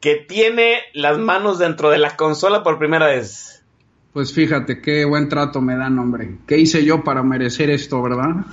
[0.00, 3.57] que tiene las manos dentro de la consola por primera vez.
[4.12, 6.38] Pues fíjate, qué buen trato me dan, hombre.
[6.46, 8.46] ¿Qué hice yo para merecer esto, verdad?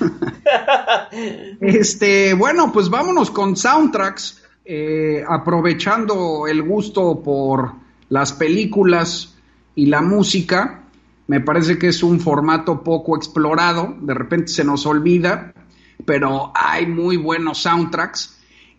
[1.62, 7.74] este, bueno, pues vámonos con soundtracks, eh, aprovechando el gusto por
[8.10, 9.36] las películas
[9.76, 10.84] y la música,
[11.28, 15.54] me parece que es un formato poco explorado, de repente se nos olvida,
[16.06, 18.35] pero hay muy buenos soundtracks.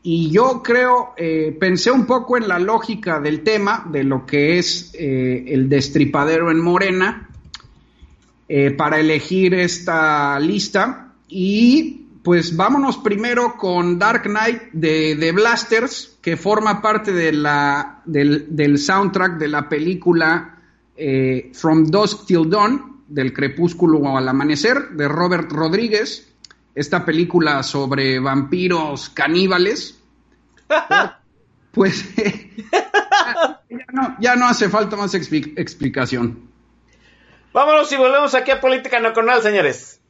[0.09, 4.57] Y yo creo, eh, pensé un poco en la lógica del tema, de lo que
[4.57, 7.29] es eh, el destripadero en Morena,
[8.49, 11.13] eh, para elegir esta lista.
[11.27, 18.01] Y pues vámonos primero con Dark Knight de, The Blasters, que forma parte de la,
[18.05, 20.61] del, soundtrack de la película
[21.53, 26.33] From Dusk Till Dawn, del crepúsculo al amanecer, de Robert Rodríguez.
[26.77, 29.96] Esta película sobre vampiros caníbales.
[31.73, 36.51] pues ya, no, ya, no, hace falta más explicación.
[37.53, 40.01] Vámonos y volvemos aquí a Política Nacional, señores.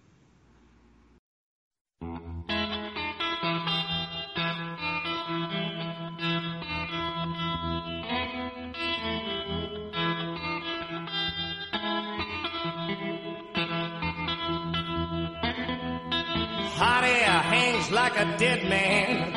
[16.78, 19.35] Hot air hangs like a dead man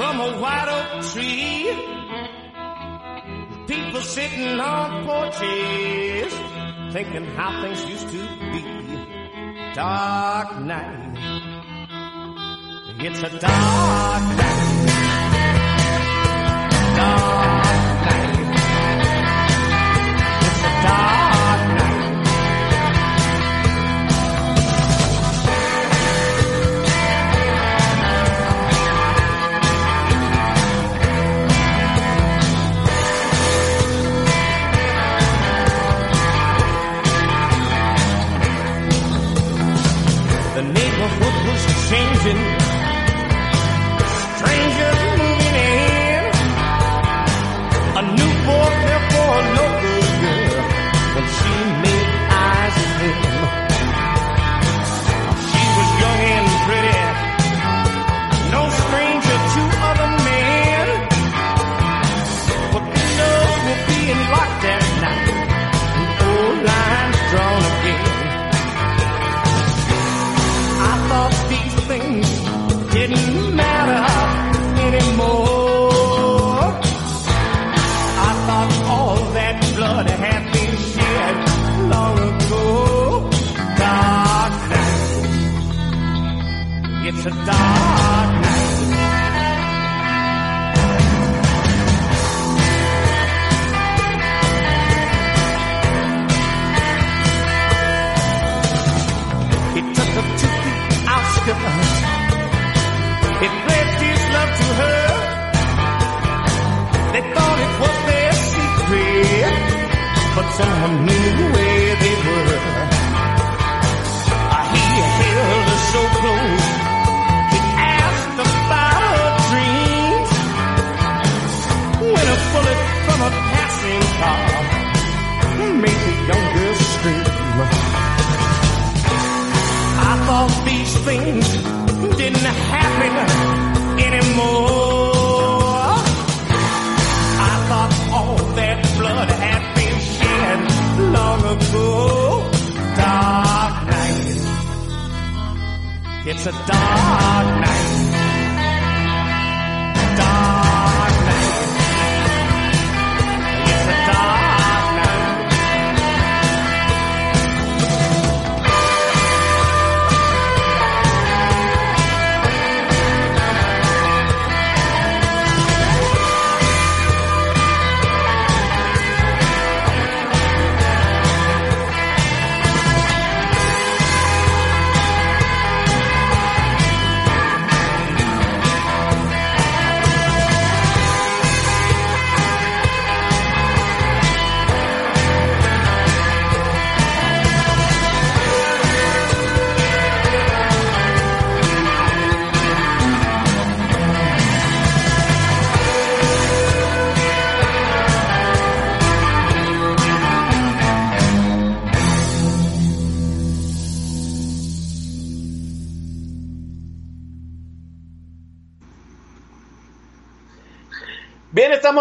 [0.00, 1.68] from a white oak tree.
[3.66, 6.32] People sitting on porches
[6.90, 8.62] thinking how things used to be.
[9.74, 11.18] Dark night.
[12.98, 14.70] It's a dark night.
[16.96, 17.64] Dark
[18.06, 18.38] night.
[20.46, 21.19] It's a dark
[41.90, 42.59] changing.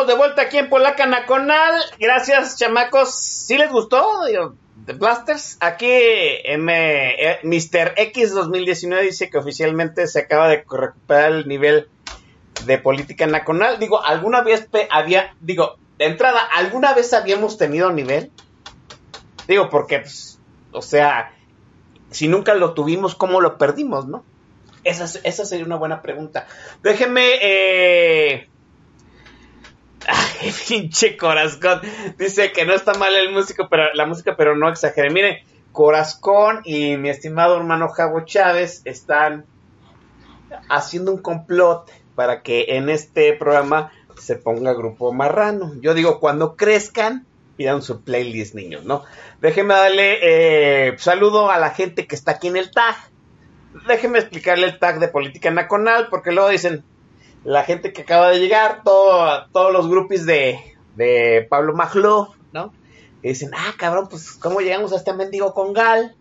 [0.09, 1.79] De vuelta aquí en Polaca Nacional.
[1.99, 3.15] Gracias, chamacos.
[3.15, 4.05] ¿Sí les gustó?
[4.85, 5.57] The Blasters.
[5.61, 7.93] Aquí M, eh, Mr.
[7.95, 11.87] X 2019 dice que oficialmente se acaba de recuperar el nivel
[12.65, 13.79] de política nacional.
[13.79, 18.31] Digo, ¿alguna vez había, digo, de entrada, ¿alguna vez habíamos tenido nivel?
[19.47, 20.39] Digo, porque, pues,
[20.71, 21.33] o sea,
[22.11, 24.23] si nunca lo tuvimos, ¿cómo lo perdimos, no?
[24.83, 26.47] Esa, es- esa sería una buena pregunta.
[26.83, 28.49] Déjenme, eh,
[30.67, 31.81] pinche Corazón.
[32.17, 33.29] Dice que no está mal el
[33.69, 35.09] pero la música, pero no exagere.
[35.09, 39.45] Mire, Corazón y mi estimado hermano Javo Chávez están
[40.69, 45.73] haciendo un complot para que en este programa se ponga Grupo Marrano.
[45.81, 47.25] Yo digo, cuando crezcan,
[47.55, 49.03] pidan su playlist, niños, ¿no?
[49.41, 52.95] Déjenme darle eh, saludo a la gente que está aquí en el tag.
[53.87, 56.83] Déjenme explicarle el tag de Política Nacional, porque luego dicen,
[57.43, 60.59] la gente que acaba de llegar, todo, todos los grupos de,
[60.95, 62.73] de Pablo Maglov, ¿no?
[63.21, 66.15] Y dicen, ah, cabrón, pues, ¿cómo llegamos a este mendigo con Gal?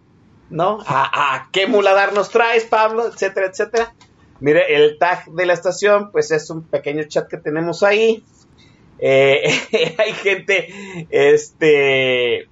[0.50, 0.78] ¿No?
[0.86, 3.06] ¿A, a qué muladar nos traes, Pablo?
[3.06, 3.94] Etcétera, etcétera.
[4.40, 8.22] Mire, el tag de la estación, pues es un pequeño chat que tenemos ahí.
[8.98, 9.42] Eh,
[9.98, 12.48] hay gente, este,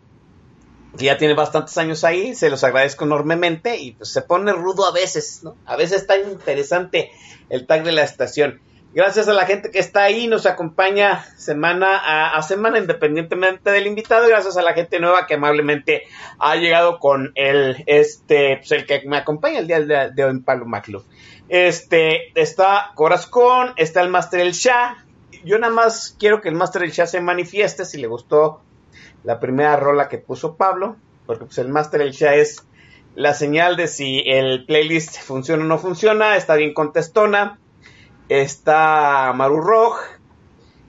[1.05, 4.93] ya tiene bastantes años ahí, se los agradezco enormemente y pues se pone rudo a
[4.93, 5.57] veces, ¿no?
[5.67, 7.11] A veces está interesante
[7.49, 8.61] el tag de la estación.
[8.95, 14.27] Gracias a la gente que está ahí, nos acompaña semana a, semana, independientemente del invitado,
[14.27, 16.05] gracias a la gente nueva que amablemente
[16.39, 20.31] ha llegado con el, este, pues el que me acompaña el día de, de hoy
[20.31, 21.05] en Palo Macluf.
[21.49, 25.05] Este, está Corazón, está el Master El Shah.
[25.45, 28.63] Yo nada más quiero que el Master El Shah se manifieste si le gustó
[29.27, 30.97] la primera rola que puso Pablo,
[31.27, 32.65] porque pues el Master El Shah es
[33.17, 37.59] la señal de si el playlist funciona o no funciona, está bien contestona,
[38.29, 39.97] está Maru Roj,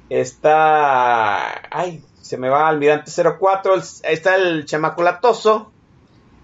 [0.09, 5.71] está, ay, se me va Almirante 04, el- está el Chamaculatoso,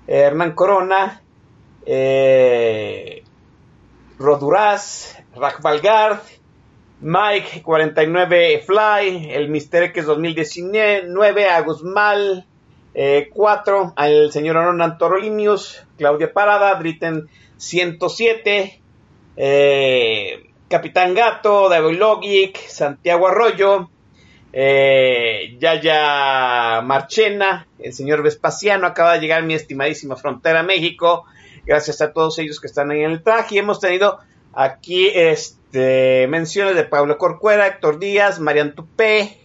[0.07, 1.21] eh, Hernán Corona,
[1.85, 3.23] eh,
[4.19, 6.19] Roduraz, Rajvalgard,
[7.03, 12.45] Mike 49 Fly, el Mister X 2019, Agusmal
[12.93, 17.27] eh, 4, al señor Ronan Torolinius, Claudia Parada, Dritten
[17.57, 18.81] 107,
[19.35, 23.89] eh, Capitán Gato, David Logic, Santiago Arroyo,
[24.53, 31.25] eh, Yaya Marchena, el señor Vespasiano, acaba de llegar mi estimadísima frontera México,
[31.65, 34.19] gracias a todos ellos que están ahí en el traje, hemos tenido
[34.53, 39.39] aquí este menciones de Pablo Corcuera, Héctor Díaz, Marian Tupé,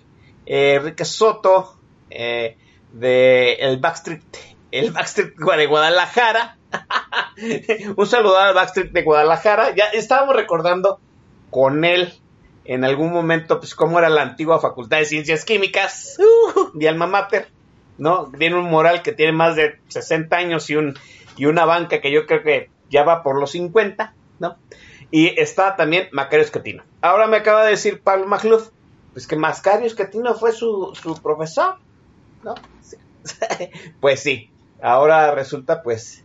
[0.47, 1.77] eh, Enrique Soto,
[2.11, 2.57] eh,
[2.93, 4.23] de el Backstreet,
[4.71, 6.59] el Backstreet de Guadalajara.
[7.97, 9.75] Un saludo al Backstreet de Guadalajara.
[9.75, 11.01] Ya estábamos recordando
[11.51, 12.13] con él
[12.65, 17.07] en algún momento, pues, cómo era la antigua Facultad de Ciencias Químicas uh, de Alma
[17.07, 17.49] Mater,
[17.97, 18.31] ¿no?
[18.39, 20.95] Tiene un moral que tiene más de 60 años y, un,
[21.37, 24.57] y una banca que yo creo que ya va por los 50, ¿no?
[25.11, 26.83] Y está también Macario Escatino.
[27.01, 28.69] Ahora me acaba de decir Pablo Magluf,
[29.13, 31.77] pues que Macario Escatino fue su, su profesor,
[32.43, 32.55] ¿no?
[32.83, 32.97] Sí.
[34.01, 34.51] pues sí,
[34.83, 36.25] ahora resulta pues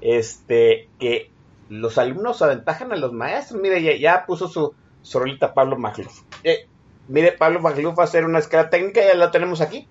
[0.00, 1.30] este que
[1.68, 3.60] los alumnos aventajan a los maestros.
[3.60, 6.22] Mire, ya, ya puso su, su rolita Pablo Magluf.
[6.44, 6.66] Eh,
[7.08, 9.88] mire, Pablo Magluf va a hacer una escala técnica, ya la tenemos aquí.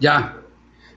[0.00, 0.36] Ya.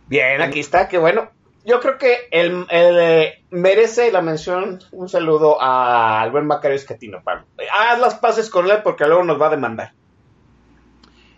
[0.08, 1.30] Bien, aquí está, qué bueno.
[1.70, 7.20] Yo creo que el, eh, merece la mención, un saludo a- al buen Macario Escatino,
[7.24, 7.46] Pablo.
[7.72, 9.94] Haz las paces con él porque luego nos va a demandar.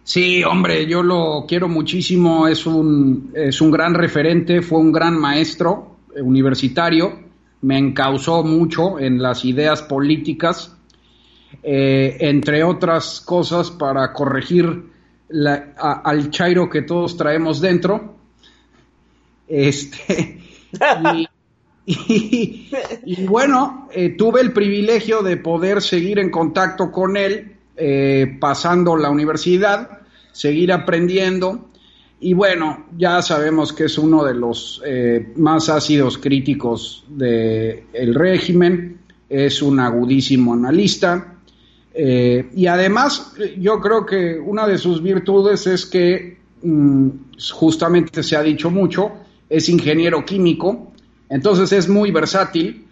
[0.04, 5.18] Sí, hombre, yo lo quiero muchísimo, es un, es un gran referente, fue un gran
[5.20, 7.20] maestro eh, universitario,
[7.62, 10.78] me encausó mucho en las ideas políticas,
[11.62, 14.92] eh, entre otras cosas para corregir
[15.78, 18.21] al chairo que todos traemos dentro.
[19.54, 20.40] Este,
[21.86, 22.72] y, y-
[23.06, 28.96] y bueno, eh, tuve el privilegio de poder seguir en contacto con él, eh, pasando
[28.96, 30.00] la universidad,
[30.32, 31.68] seguir aprendiendo.
[32.22, 39.00] Y bueno, ya sabemos que es uno de los eh, más ácidos críticos del régimen,
[39.28, 41.36] es un agudísimo analista.
[41.94, 47.10] y además, yo creo que una de sus virtudes es que, mm,
[47.52, 49.12] justamente se ha dicho mucho,
[49.52, 50.94] es ingeniero químico,
[51.30, 52.88] entonces es muy versátil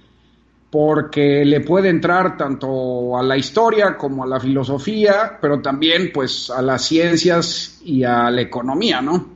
[0.70, 6.50] porque le puede entrar tanto a la historia como a la filosofía, pero también pues
[6.50, 9.30] a las ciencias y a la economía, ¿no?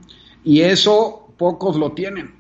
[0.44, 2.36] Y eso pocos lo tienen.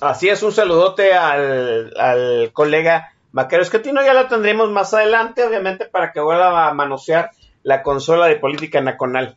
[0.00, 4.04] Así es, un saludote al, al colega Macario Escatino.
[4.04, 7.32] Ya lo tendremos más adelante, obviamente, para que vuelva a manosear
[7.64, 9.36] la consola de política nacional.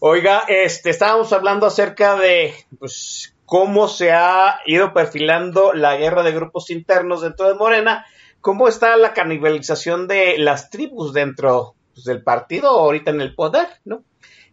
[0.00, 6.30] Oiga, este, estábamos hablando acerca de pues, cómo se ha ido perfilando la guerra de
[6.30, 8.06] grupos internos dentro de Morena,
[8.40, 13.66] cómo está la canibalización de las tribus dentro pues, del partido ahorita en el poder,
[13.84, 14.04] ¿no?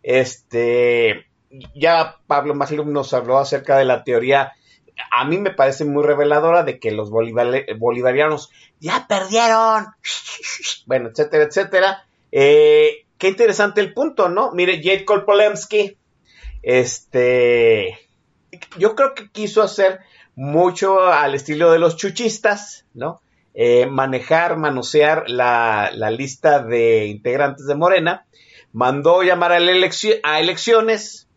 [0.02, 1.28] Este,
[1.76, 4.54] ya Pablo Maslum nos habló acerca de la teoría,
[5.12, 9.86] a mí me parece muy reveladora de que los bolivarianos ya perdieron,
[10.88, 12.08] bueno, etcétera, etcétera.
[12.32, 14.52] Eh, qué interesante el punto, ¿no?
[14.52, 15.98] Mire, Jade Kolpolemsky,
[16.62, 17.98] este,
[18.78, 20.00] yo creo que quiso hacer
[20.36, 23.22] mucho al estilo de los chuchistas, ¿no?
[23.54, 28.26] Eh, manejar, manosear la, la, lista de integrantes de Morena,
[28.74, 31.30] mandó llamar a, a elecciones,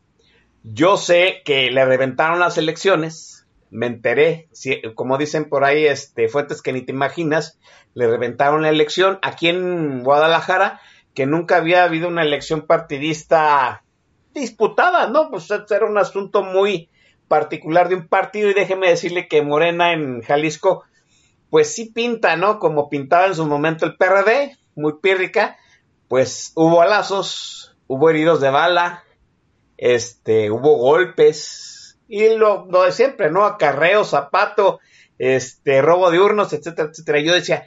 [0.64, 4.48] yo sé que le reventaron las elecciones, me enteré,
[4.96, 7.58] como dicen por ahí este, fuentes que ni te imaginas,
[7.94, 10.80] le reventaron la elección aquí en Guadalajara,
[11.18, 13.82] que nunca había habido una elección partidista
[14.32, 15.30] disputada, ¿no?
[15.30, 16.90] Pues era un asunto muy
[17.26, 20.84] particular de un partido y déjeme decirle que Morena en Jalisco
[21.50, 22.60] pues sí pinta, ¿no?
[22.60, 25.56] Como pintaba en su momento el PRD, muy pírrica,
[26.06, 29.02] pues hubo alazos, hubo heridos de bala,
[29.76, 33.44] este, hubo golpes, y lo, lo de siempre, ¿no?
[33.44, 34.78] Acarreo, zapato,
[35.18, 37.18] este, robo de urnos, etcétera, etcétera.
[37.18, 37.66] Yo decía,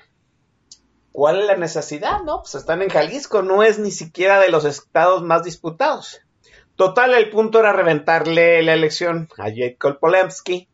[1.12, 2.22] ¿cuál es la necesidad?
[2.24, 6.22] No, pues están en Jalisco, no es ni siquiera de los estados más disputados.
[6.76, 10.68] Total, el punto era reventarle la elección a Jacob Polemski.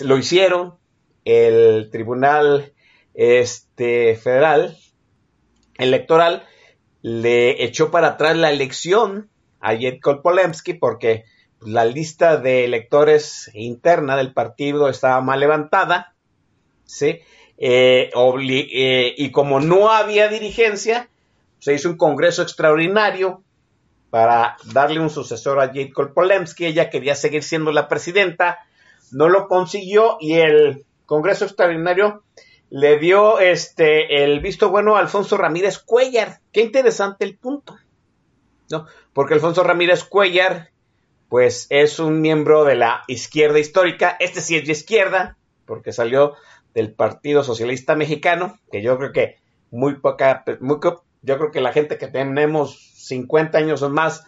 [0.00, 0.76] Lo hicieron,
[1.24, 2.72] el Tribunal
[3.14, 4.76] este, Federal
[5.78, 6.46] Electoral
[7.02, 9.30] le echó para atrás la elección
[9.60, 11.24] a Jacob Polemski porque
[11.60, 16.14] la lista de electores interna del partido estaba mal levantada,
[16.84, 17.20] ¿sí?
[17.58, 21.08] Eh, eh, y como no había dirigencia,
[21.58, 23.42] se hizo un congreso extraordinario
[24.10, 26.66] para darle un sucesor a Jacob Polemski.
[26.66, 28.58] Ella quería seguir siendo la presidenta,
[29.12, 32.24] no lo consiguió y el Congreso Extraordinario
[32.68, 36.40] le dio este el visto bueno a Alfonso Ramírez Cuellar.
[36.52, 37.76] Qué interesante el punto.
[38.70, 38.86] ¿no?
[39.12, 40.70] Porque Alfonso Ramírez Cuellar,
[41.28, 44.16] pues es un miembro de la izquierda histórica.
[44.18, 46.34] Este sí es de izquierda, porque salió
[46.76, 49.36] del Partido Socialista Mexicano, que yo creo que
[49.70, 50.76] muy poca, muy,
[51.22, 54.24] yo creo que la gente que tenemos 50 años o más,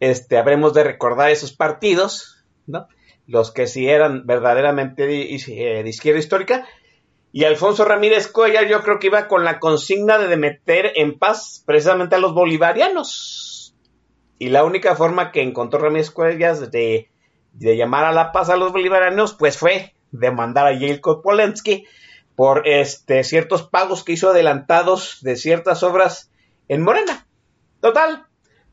[0.00, 2.88] este, habremos de recordar esos partidos, ¿no?
[3.28, 6.66] los que sí eran verdaderamente eh, de, izquierda histórica.
[7.30, 11.62] Y Alfonso Ramírez Cuellar yo creo que iba con la consigna de meter en paz
[11.64, 13.76] precisamente a los bolivarianos.
[14.40, 17.10] Y la única forma que encontró Ramírez Cuellar de,
[17.52, 21.86] de llamar a la paz a los bolivarianos, pues fue demandar a Jelko Polensky
[22.36, 26.30] por este, ciertos pagos que hizo adelantados de ciertas obras
[26.68, 27.26] en Morena.
[27.80, 28.26] Total,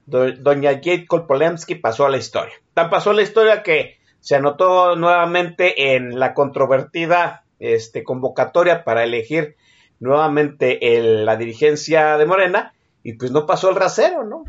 [0.05, 2.53] doña Jade Kolpolemsky pasó a la historia.
[2.73, 9.03] Tan pasó a la historia que se anotó nuevamente en la controvertida este, convocatoria para
[9.03, 9.55] elegir
[9.99, 10.79] nuevamente
[11.25, 12.73] la dirigencia de Morena
[13.03, 14.43] y pues no pasó el rasero, ¿no?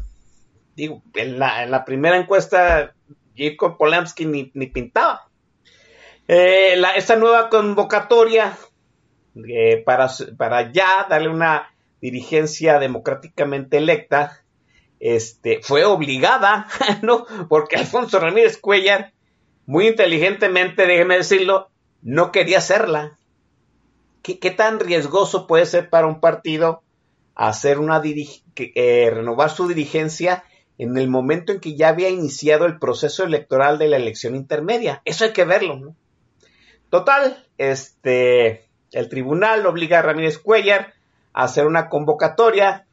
[0.77, 2.95] Digo, en la, primera encuesta
[3.37, 5.30] Jacob Polanski ni, pintaba.
[6.33, 8.57] Eh, esta nueva convocatoria
[9.49, 14.41] eh, para, para ya darle una dirigencia democráticamente electa
[15.01, 16.69] este, fue obligada,
[17.03, 17.27] ¿no?
[17.49, 19.13] Porque Alfonso Ramírez Cuellar
[19.67, 21.69] muy inteligentemente, déjeme decirlo,
[22.01, 23.19] no quería hacerla.
[24.23, 26.85] ¿Qué, tan riesgoso puede ser para un partido
[27.35, 30.45] hacer una eh, renovar su dirigencia
[30.79, 35.03] en el momento en que ya había iniciado el proceso electoral de la elección intermedia?
[35.05, 35.97] Eso hay que verlo, ¿no?
[36.91, 40.95] Total, este, el tribunal obliga a Ramírez Cuellar
[41.33, 42.87] a hacer una convocatoria.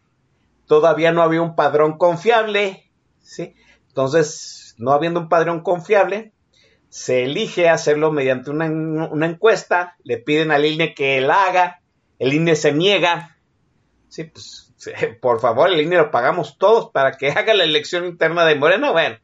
[0.67, 2.91] Todavía no había un padrón confiable,
[3.21, 3.55] ¿sí?
[3.87, 6.31] Entonces, no habiendo un padrón confiable,
[6.89, 8.67] se elige hacerlo mediante una,
[9.25, 11.81] encuesta, le piden al INE que la haga,
[12.19, 13.37] el INE se niega,
[14.07, 14.73] sí, pues
[15.21, 18.93] por favor, el INE lo pagamos todos para que haga la elección interna de Moreno,
[18.93, 19.17] bueno,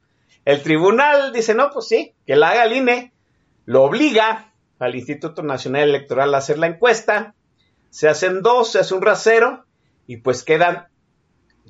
[0.46, 3.14] el tribunal dice, no, pues sí, que la haga el INE,
[3.66, 4.53] lo obliga
[4.84, 7.36] al Instituto Nacional Electoral hacer la encuesta,
[7.90, 9.66] se hacen dos, se hace un rasero,
[10.08, 10.88] y pues quedan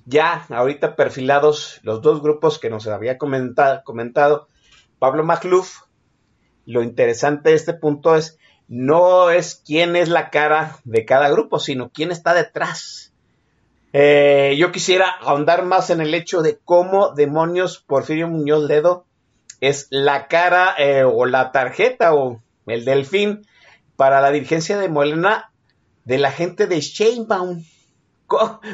[0.05, 4.47] ya ahorita perfilados los dos grupos que nos había comentado, comentado
[4.99, 5.81] Pablo Magluf,
[6.65, 8.37] lo interesante de este punto es
[8.67, 13.13] no es quién es la cara de cada grupo, sino quién está detrás.
[13.91, 19.05] Eh, yo quisiera ahondar más en el hecho de cómo demonios Porfirio Muñoz Ledo
[19.61, 23.45] es la cara eh, o la tarjeta o el delfín
[23.95, 25.51] para la dirigencia de Molena
[26.05, 27.63] de la gente de Sheinbaum.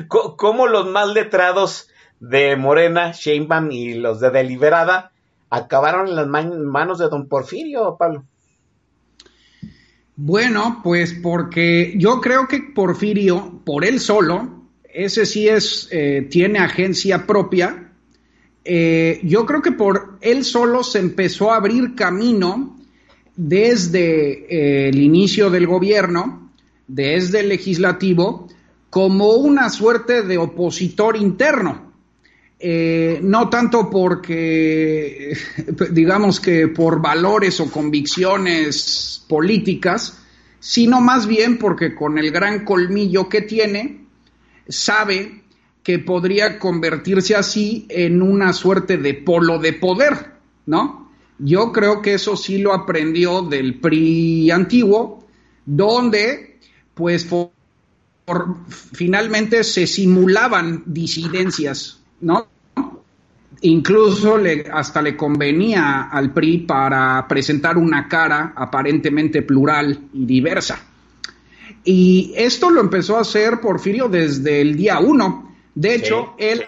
[0.08, 5.12] ¿Cómo, los más letrados de Morena, Sheinbaum y los de Deliberada
[5.50, 8.24] acabaron en las manos de don Porfirio, Pablo.
[10.16, 16.60] Bueno, pues porque yo creo que Porfirio, por él solo, ese sí es, eh, tiene
[16.60, 17.94] agencia propia,
[18.66, 22.79] eh, yo creo que por él solo se empezó a abrir camino
[23.42, 26.52] desde eh, el inicio del gobierno,
[26.88, 28.48] desde el legislativo,
[28.90, 31.90] como una suerte de opositor interno
[32.62, 35.34] eh, no tanto porque,
[35.92, 40.20] digamos que por valores o convicciones políticas,
[40.60, 44.02] sino más bien porque con el gran colmillo que tiene,
[44.68, 45.42] sabe
[45.82, 50.34] que podría convertirse así en una suerte de polo de poder,
[50.66, 50.99] ¿no?
[51.40, 55.26] Yo creo que eso sí lo aprendió del PRI antiguo,
[55.66, 56.60] donde
[56.94, 57.28] pues
[58.92, 62.46] finalmente se simulaban disidencias, ¿no?
[63.62, 70.86] Incluso le, hasta le convenía al PRI para presentar una cara aparentemente plural y diversa.
[71.86, 75.56] Y esto lo empezó a hacer Porfirio desde el día uno.
[75.74, 76.66] De hecho, él,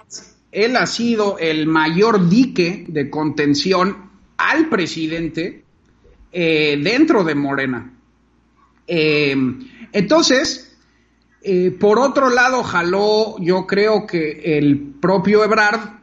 [0.51, 4.10] él ha sido el mayor dique de contención
[4.49, 5.63] al presidente
[6.31, 7.93] eh, dentro de Morena.
[8.87, 9.35] Eh,
[9.91, 10.77] entonces,
[11.43, 15.99] eh, por otro lado, jaló, yo creo que el propio Ebrard,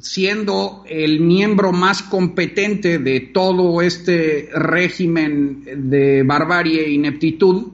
[0.00, 7.72] siendo el miembro más competente de todo este régimen de barbarie e ineptitud,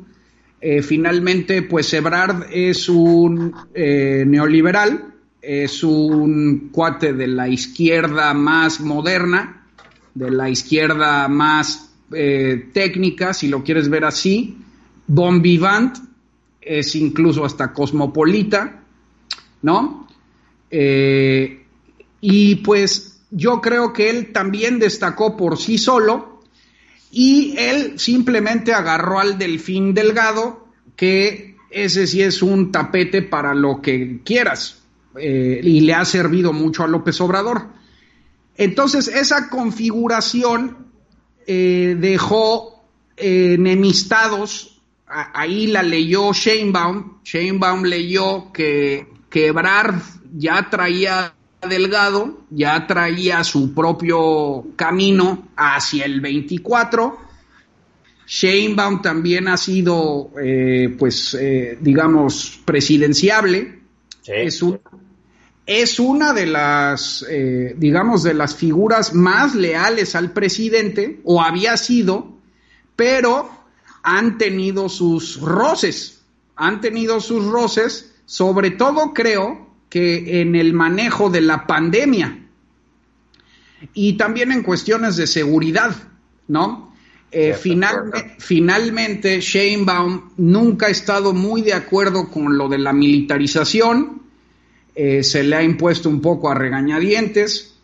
[0.82, 9.61] finalmente, pues Ebrard es un neoliberal, es un cuate de la izquierda más moderna,
[10.14, 14.58] de la izquierda más técnica, si lo quieres ver así,
[15.06, 15.96] bon vivant,
[16.60, 18.82] es incluso hasta cosmopolita,
[19.62, 20.06] ¿no?
[20.70, 21.64] Eh,
[22.20, 26.40] y pues yo creo que él también destacó por sí solo
[27.10, 33.82] y él simplemente agarró al delfín delgado, que ese sí es un tapete para lo
[33.82, 34.82] que quieras,
[35.18, 37.66] eh, y le ha servido mucho a López Obrador.
[38.56, 40.88] Entonces, esa configuración
[41.46, 42.84] eh, dejó
[43.16, 44.72] enemistados
[45.06, 47.22] ahí la leyó Sheinbaum.
[47.24, 49.94] Sheinbaum leyó que, Quebrar
[50.36, 51.34] ya traía
[51.66, 57.18] Delgado, ya traía su propio camino hacia el 24.
[58.26, 63.80] Sheinbaum también ha sido, eh, pues, eh, digamos, presidenciable.
[64.26, 64.62] Es,
[65.66, 71.76] es una de las, eh, digamos, de las figuras más leales al presidente, o había
[71.76, 72.36] sido,
[72.96, 73.50] pero
[74.02, 76.22] han tenido sus roces,
[76.56, 82.38] han tenido sus roces, sobre todo creo que en el manejo de la pandemia
[83.94, 85.94] y también en cuestiones de seguridad,
[86.48, 86.92] ¿no?
[87.30, 87.54] Eh,
[88.38, 94.21] finalmente, Sheinbaum nunca ha estado muy de acuerdo con lo de la militarización,
[94.94, 97.74] eh, se le ha impuesto un poco a regañadientes,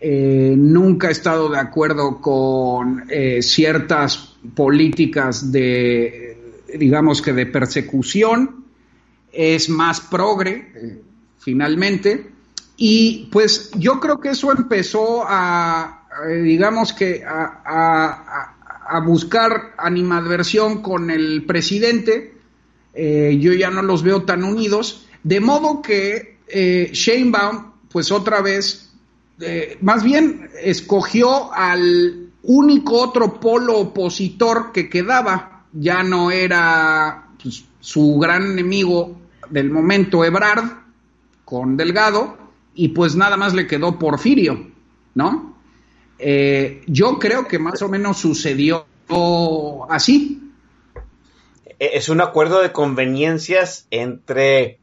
[0.00, 3.04] eh, nunca ha estado de acuerdo con
[3.40, 6.38] ciertas políticas de,
[6.76, 8.64] digamos que de persecución,
[9.32, 11.02] es más progre, eh,
[11.38, 12.30] finalmente,
[12.76, 16.06] y pues yo creo que eso empezó a,
[16.42, 18.54] digamos que a,
[19.04, 22.34] buscar animadversión con el presidente,
[22.94, 28.40] eh, yo ya no los veo tan unidos, de modo que eh, Sheinbaum, pues otra
[28.40, 28.92] vez,
[29.40, 37.64] eh, más bien escogió al único otro polo opositor que quedaba ya no era pues,
[37.80, 39.20] su gran enemigo
[39.50, 40.64] del momento, Ebrard,
[41.44, 42.36] con Delgado,
[42.74, 44.70] y pues nada más le quedó Porfirio,
[45.14, 45.56] ¿no?
[46.18, 48.86] Eh, yo creo que más o menos sucedió
[49.88, 50.52] así.
[51.78, 54.80] Es un acuerdo de conveniencias entre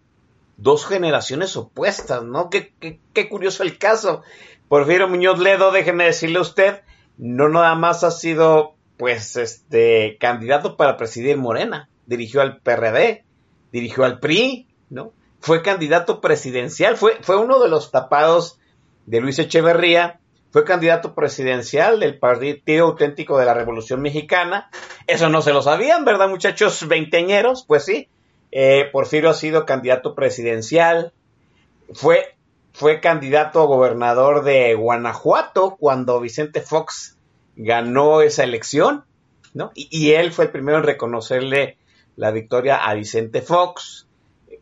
[0.58, 2.50] dos generaciones opuestas, ¿no?
[2.50, 4.22] Qué, qué, qué curioso el caso.
[4.68, 6.82] Porfirio Muñoz Ledo, déjeme decirle a usted,
[7.18, 13.24] no nada más ha sido, pues, este, candidato para presidir Morena, dirigió al PRD,
[13.72, 15.14] dirigió al PRI, ¿no?
[15.40, 18.60] Fue candidato presidencial, fue, fue uno de los tapados
[19.06, 20.20] de Luis Echeverría,
[20.56, 24.70] fue candidato presidencial del Partido Auténtico de la Revolución Mexicana.
[25.06, 27.66] Eso no se lo sabían, ¿verdad, muchachos veinteñeros?
[27.68, 28.08] Pues sí.
[28.58, 31.12] Eh, Porfirio ha sido candidato presidencial.
[31.94, 32.36] Fue
[32.72, 37.18] fue candidato a gobernador de Guanajuato cuando Vicente Fox
[37.56, 39.06] ganó esa elección,
[39.54, 39.72] ¿no?
[39.76, 41.78] Y, él fue el primero en reconocerle
[42.18, 44.08] la victoria a Vicente Fox.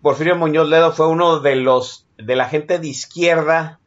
[0.04, 3.80] Porfirio Muñoz Ledo fue uno de los de la gente de izquierda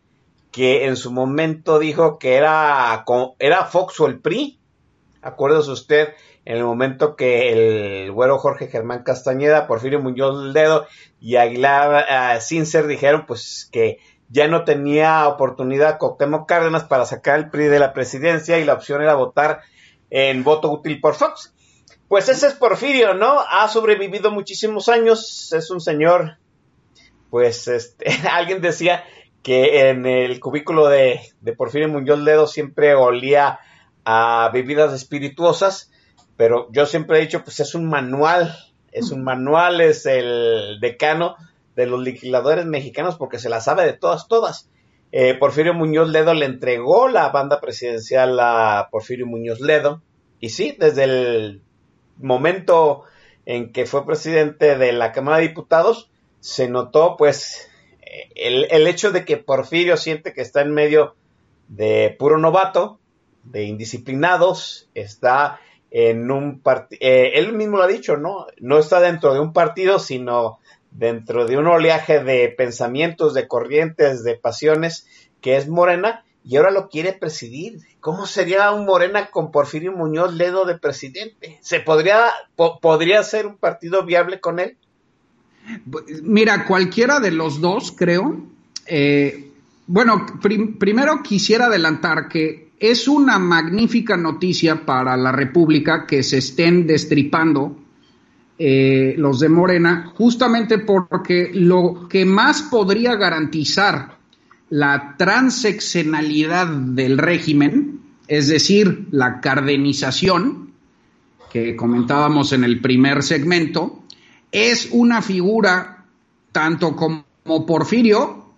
[0.51, 3.05] que en su momento dijo que era,
[3.39, 4.59] era Fox o el PRI.
[5.23, 6.09] Acuérdese usted
[6.47, 10.87] en el momento que el güero Jorge Germán Castañeda, Porfirio Muñoz Ledo
[11.21, 12.07] y Aguilar
[12.39, 17.81] uh, dijeron pues que ya no tenía oportunidad Cuauhtémoc Cárdenas para sacar el PRI de
[17.81, 19.63] la presidencia y la opción era votar
[20.09, 21.53] en voto útil por Fox.
[22.07, 23.41] Pues ese es Porfirio, ¿no?
[23.41, 26.39] Ha sobrevivido muchísimos años, es un señor,
[27.29, 29.03] pues este, alguien decía
[29.43, 33.59] que en el cubículo de, de Porfirio Muñoz Ledo siempre olía
[34.05, 35.91] a bebidas espirituosas,
[36.37, 38.55] pero yo siempre he dicho, pues es un manual,
[38.93, 41.37] es un manual, es el decano
[41.75, 44.71] de los legisladores mexicanos porque se la sabe de todas, todas.
[45.13, 50.03] Eh, Porfirio Muñoz Ledo le entregó la banda presidencial a Porfirio Muñoz Ledo,
[50.41, 51.63] y sí, desde el
[52.19, 53.05] momento
[53.47, 56.11] en que fue presidente de la Cámara de Diputados,
[56.41, 57.71] se notó pues
[58.35, 61.15] el, el, hecho de que Porfirio siente que está en medio
[61.69, 62.99] de puro novato,
[63.45, 65.61] de indisciplinados, está
[65.99, 68.45] en un partido, eh, él mismo lo ha dicho, ¿no?
[68.61, 70.59] No está dentro de un partido, sino
[70.91, 75.07] dentro de un oleaje de pensamientos, de corrientes, de pasiones,
[75.41, 77.81] que es Morena, y ahora lo quiere presidir.
[78.01, 81.59] ¿Cómo sería un Morena con Porfirio Muñoz Ledo de presidente?
[81.63, 82.27] ¿Se podría,
[82.57, 84.77] po podría ser un partido viable con él?
[86.23, 88.45] Mira, cualquiera de los dos, creo.
[88.87, 89.51] Eh,
[89.87, 96.39] bueno, prim primero quisiera adelantar que es una magnífica noticia para la República que se
[96.39, 97.77] estén destripando
[98.59, 104.17] eh, los de Morena, justamente porque lo que más podría garantizar
[104.71, 110.73] la transeccionalidad del régimen, es decir, la cardenización,
[111.51, 114.03] que comentábamos en el primer segmento,
[114.51, 116.05] es una figura
[116.53, 118.53] tanto como Porfirio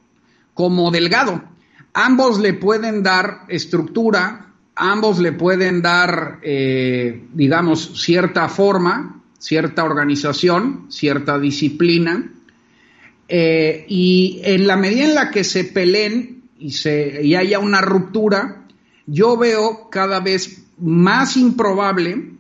[0.55, 1.43] como Delgado.
[1.95, 10.87] Ambos le pueden dar estructura, ambos le pueden dar, eh, digamos, cierta forma, cierta organización,
[10.89, 12.31] cierta disciplina,
[13.29, 17.81] eh, y en la medida en la que se peleen y, se, y haya una
[17.81, 18.65] ruptura,
[19.07, 22.31] yo veo cada vez más improbable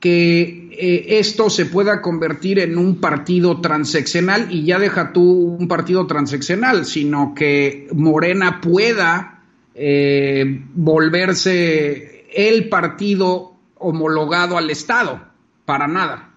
[0.00, 5.22] que eh, esto se pueda convertir en un partido transeccional y ya deja tú
[5.58, 9.42] un partido transeccional, sino que Morena pueda
[9.74, 15.20] eh, volverse el partido homologado al Estado,
[15.64, 16.30] para nada.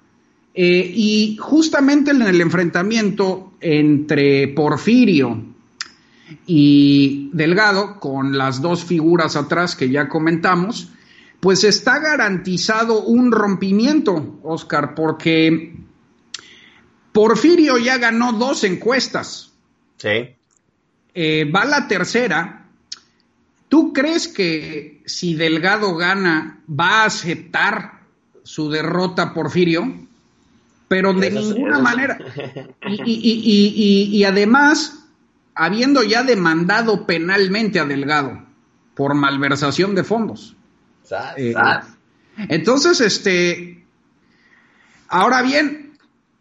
[0.56, 5.44] Eh, y justamente en el enfrentamiento entre Porfirio
[6.48, 10.90] y Delgado, con las dos figuras atrás que ya comentamos,
[11.44, 15.76] pues está garantizado un rompimiento, Oscar, porque
[17.12, 19.52] Porfirio ya ganó dos encuestas.
[19.98, 20.38] Sí.
[21.14, 22.68] Eh, va la tercera.
[23.68, 28.00] ¿Tú crees que si Delgado gana, va a aceptar
[28.44, 29.94] su derrota Porfirio?
[30.88, 32.20] Pero de eso ninguna manera.
[32.88, 35.10] Y, y, y, y, además,
[35.56, 38.42] habiendo ya demandado penalmente a Delgado
[38.96, 40.56] por malversación de fondos.
[41.38, 41.54] Eh,
[42.50, 43.84] entonces, este,
[45.08, 45.98] ahora bien,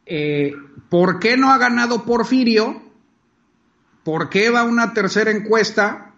[0.07, 0.53] eh,
[0.89, 2.83] ¿por qué no ha ganado Porfirio?
[4.05, 6.13] ¿Por qué va una tercera encuesta?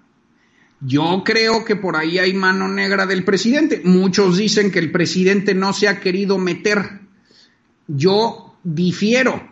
[0.81, 3.81] Yo creo que por ahí hay mano negra del presidente.
[3.85, 7.01] Muchos dicen que el presidente no se ha querido meter.
[7.87, 9.49] Yo difiero.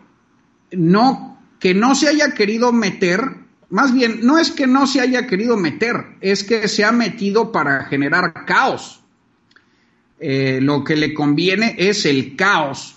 [0.71, 3.21] No, que no se haya querido meter,
[3.69, 7.51] más bien, no es que no se haya querido meter, es que se ha metido
[7.51, 9.01] para generar caos.
[10.19, 12.95] Eh, lo que le conviene es el caos,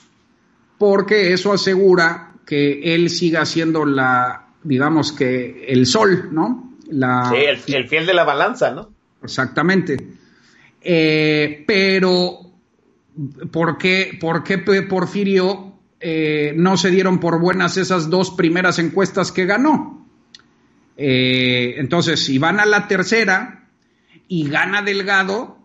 [0.79, 6.75] porque eso asegura que él siga siendo la, digamos que el sol, ¿no?
[6.89, 8.91] La, sí, el, el fiel de la balanza, ¿no?
[9.23, 9.97] Exactamente.
[10.81, 12.39] Eh, pero,
[13.51, 19.33] ¿por qué, por qué Porfirio eh, no se dieron por buenas esas dos primeras encuestas
[19.33, 20.06] que ganó?
[20.97, 23.69] Eh, entonces, si van a la tercera
[24.29, 25.59] y gana Delgado,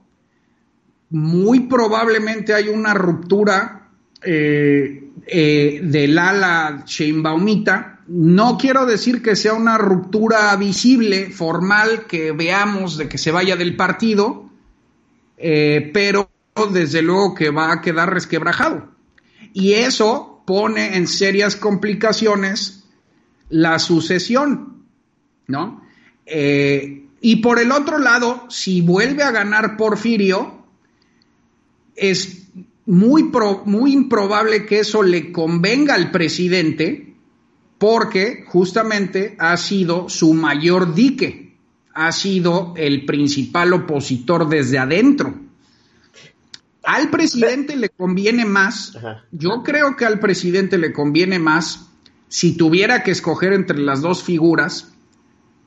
[1.11, 3.89] muy probablemente hay una ruptura
[4.23, 7.99] eh, eh, del ala Sheinbaumita.
[8.07, 13.55] No quiero decir que sea una ruptura visible, formal, que veamos de que se vaya
[13.55, 14.49] del partido,
[15.37, 16.29] eh, pero
[16.71, 18.91] desde luego que va a quedar resquebrajado.
[19.53, 22.85] Y eso pone en serias complicaciones
[23.49, 24.80] la sucesión,
[25.51, 25.83] ¿no?
[26.25, 30.65] Eh, y por el otro lado, si vuelve a ganar Porfirio,
[31.95, 32.47] es
[32.85, 37.13] muy, pro, muy improbable que eso le convenga al presidente
[37.77, 41.55] porque justamente ha sido su mayor dique,
[41.93, 45.33] ha sido el principal opositor desde adentro.
[46.83, 48.97] Al presidente le conviene más,
[49.31, 51.87] yo creo que al presidente le conviene más,
[52.27, 54.90] si tuviera que escoger entre las dos figuras,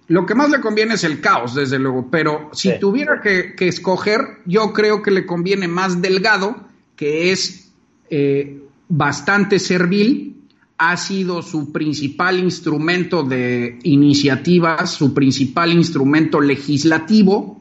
[0.09, 2.77] lo que más le conviene es el caos, desde luego, pero si sí.
[2.81, 6.57] tuviera que, que, escoger, yo creo que le conviene más Delgado,
[6.97, 7.73] que es
[8.11, 10.35] eh, bastante servil,
[10.77, 17.61] ha sido su principal instrumento de iniciativas, su principal instrumento legislativo.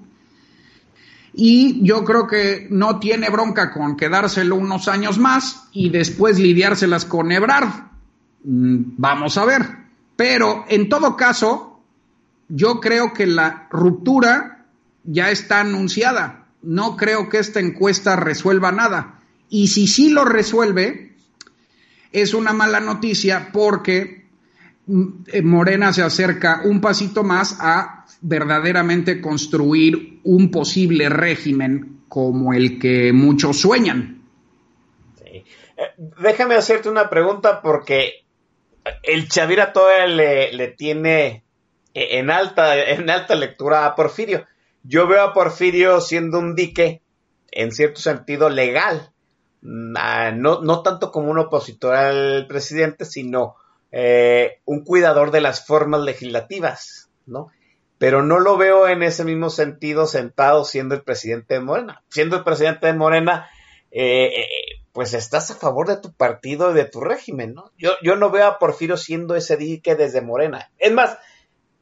[1.35, 7.05] Y yo creo que no tiene bronca con quedárselo unos años más y después lidiárselas
[7.05, 7.69] con Ebrard.
[8.43, 9.61] Mm, Vamos a ver.
[10.15, 11.72] Pero en todo caso,
[12.55, 14.67] yo creo que la ruptura
[15.03, 16.45] ya está anunciada.
[16.61, 19.19] No creo que esta encuesta resuelva nada.
[19.49, 21.15] Y si sí lo resuelve,
[22.11, 24.27] es una mala noticia porque
[24.85, 32.53] mm, eh, Morena se acerca un pasito más a verdaderamente construir un posible régimen como
[32.53, 34.21] el que muchos sueñan.
[35.25, 35.43] Eh,
[36.21, 38.23] déjame hacerte una pregunta porque
[39.01, 40.05] el Chavira todavía
[40.51, 41.42] le, tiene
[41.93, 44.45] en alta, en alta lectura a Porfirio.
[44.83, 47.01] Yo veo a Porfirio siendo un dique,
[47.51, 49.11] en cierto sentido, legal.
[49.61, 53.55] Mm, ah, No, no tanto como un opositor al presidente, sino
[53.91, 57.51] eh, un cuidador de las formas legislativas, ¿no?
[57.99, 62.03] Pero no lo veo en ese mismo sentido sentado siendo el presidente de Morena.
[62.09, 63.47] Siendo el presidente de Morena,
[63.91, 64.47] eh, eh,
[64.91, 67.71] pues estás a favor de tu partido y de tu régimen, ¿no?
[67.77, 70.71] Yo, yo no veo a Porfirio siendo ese dique desde Morena.
[70.79, 71.17] Es más,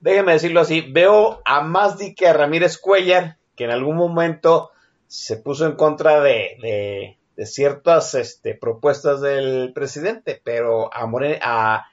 [0.01, 4.71] déjeme decirlo así, veo a más dique a Ramírez Cuellar, que en algún momento
[5.07, 11.85] se puso en contra de, de, ciertas este, propuestas del presidente, pero a, Morena, a,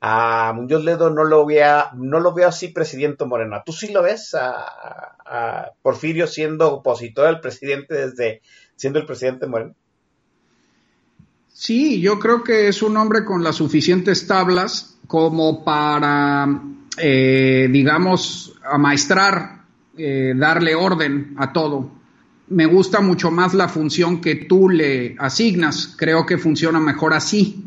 [0.00, 3.62] a Muñoz Ledo no lo, vea, no lo veo así presidente Morena.
[3.64, 4.52] ¿Tú sí lo ves a,
[5.24, 8.42] a Porfirio siendo opositor al presidente desde
[8.74, 9.74] siendo el presidente Morena?
[11.52, 16.46] Sí, yo creo que es un hombre con las suficientes tablas como para,
[16.98, 19.64] eh, digamos, amaestrar,
[19.96, 21.90] eh, darle orden a todo.
[22.48, 25.94] Me gusta mucho más la función que tú le asignas.
[25.96, 27.64] Creo que funciona mejor así.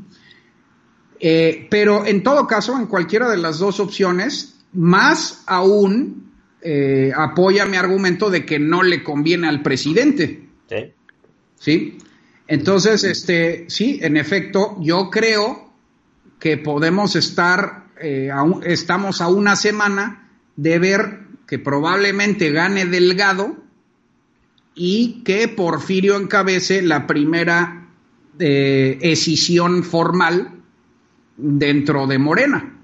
[1.19, 6.30] Eh, pero en todo caso, en cualquiera de las dos opciones, más aún
[7.15, 10.49] apoya mi argumento de que no le conviene al presidente.
[10.67, 10.93] Sí.
[11.55, 11.97] ¿Sí?
[12.49, 15.69] Entonces, este, sí, en efecto, yo creo
[16.39, 18.32] que podemos estar, eh,
[18.64, 23.58] estamos a una semana de ver que probablemente gane Delgado
[24.76, 27.88] y que Porfirio encabece la primera
[28.39, 30.62] eh, escisión formal
[31.36, 32.76] dentro de Morena.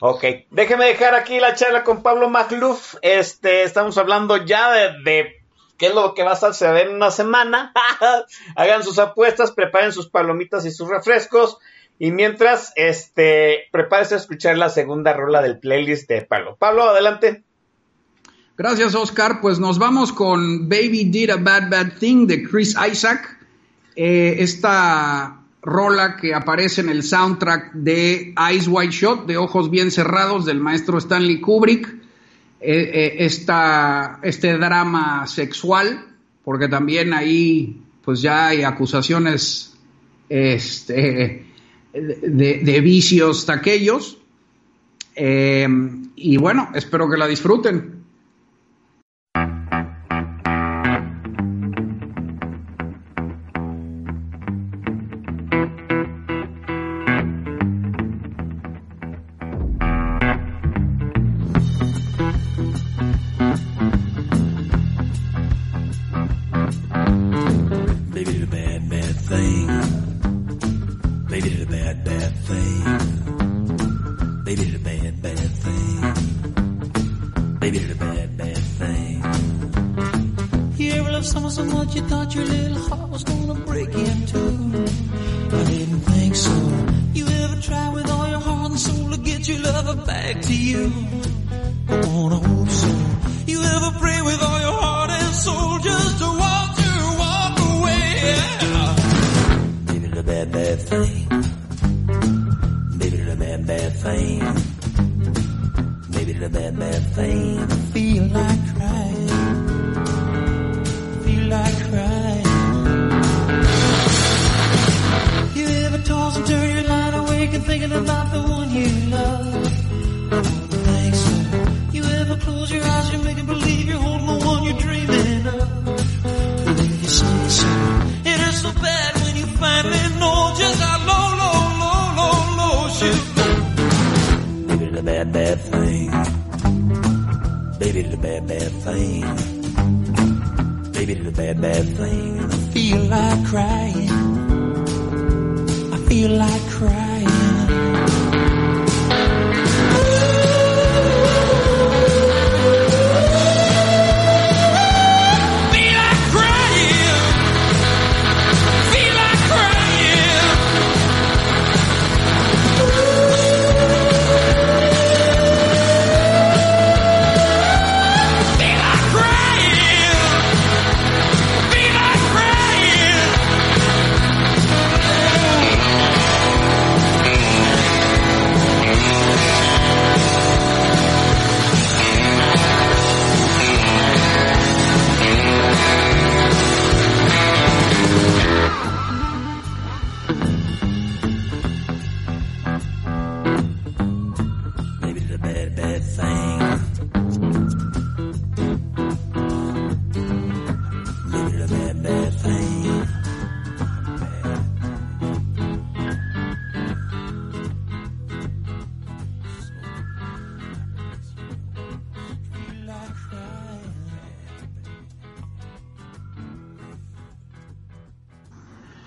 [0.00, 2.96] Ok, déjeme dejar aquí la charla con Pablo Magluf.
[3.02, 5.42] Este, estamos hablando ya de, de
[5.78, 7.72] qué es lo que va a suceder en una semana.
[8.56, 11.58] Hagan sus apuestas, preparen sus palomitas y sus refrescos.
[11.98, 16.56] Y mientras, este, prepárese a escuchar la segunda rola del playlist de Pablo.
[16.58, 17.44] Pablo, adelante.
[18.56, 19.40] Gracias, Oscar.
[19.40, 23.38] Pues nos vamos con Baby Did a Bad Bad Thing de Chris Isaac.
[23.94, 29.90] Eh, esta rola que aparece en el soundtrack de Eyes Wide Shot, de Ojos Bien
[29.90, 32.02] Cerrados, del maestro Stanley Kubrick.
[32.64, 36.06] Eh, eh, esta, este drama sexual,
[36.44, 39.76] porque también ahí pues ya hay acusaciones
[40.28, 41.44] este,
[41.92, 44.18] de, vicios taquellos.
[45.14, 45.68] Eh,
[46.16, 47.91] y bueno, espero que la disfruten.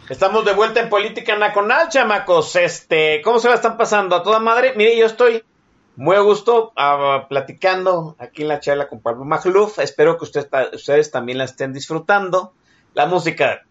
[0.10, 2.56] Estamos de vuelta en Política Nacional, chamacos.
[2.56, 4.16] Este, ¿cómo se la están pasando?
[4.16, 4.74] A toda madre.
[4.76, 5.44] Mire, yo estoy
[5.96, 9.80] muy a gusto ah, platicando aquí en la charla con Pablo Magluf.
[9.80, 12.54] Espero que usted- ustedes también la estén disfrutando.
[12.94, 13.64] La música,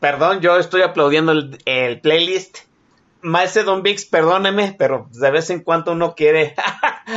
[0.00, 2.58] perdón, yo estoy aplaudiendo el, el playlist.
[3.20, 6.54] Maese Don Vix, perdóneme, pero de vez en cuando uno quiere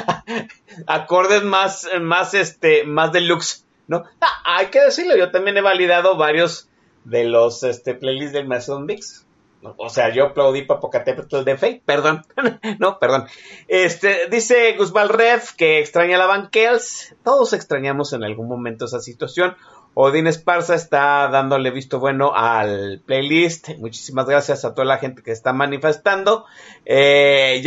[0.87, 4.03] acordes más, más, este, más deluxe, ¿no?
[4.19, 6.69] Ah, hay que decirlo, yo también he validado varios
[7.03, 8.47] de los este, playlists del
[8.85, 9.25] Vix.
[9.61, 9.75] ¿no?
[9.77, 12.23] O sea, yo aplaudí Popocatépetl de Fey, perdón,
[12.79, 13.25] no, perdón.
[13.67, 17.15] Este, dice Guzmán Ref que extraña la Banquels.
[17.23, 19.55] Todos extrañamos en algún momento esa situación.
[19.93, 23.69] Odín Esparza está dándole visto bueno al playlist.
[23.77, 26.45] Muchísimas gracias a toda la gente que está manifestando.
[26.85, 27.59] Eh,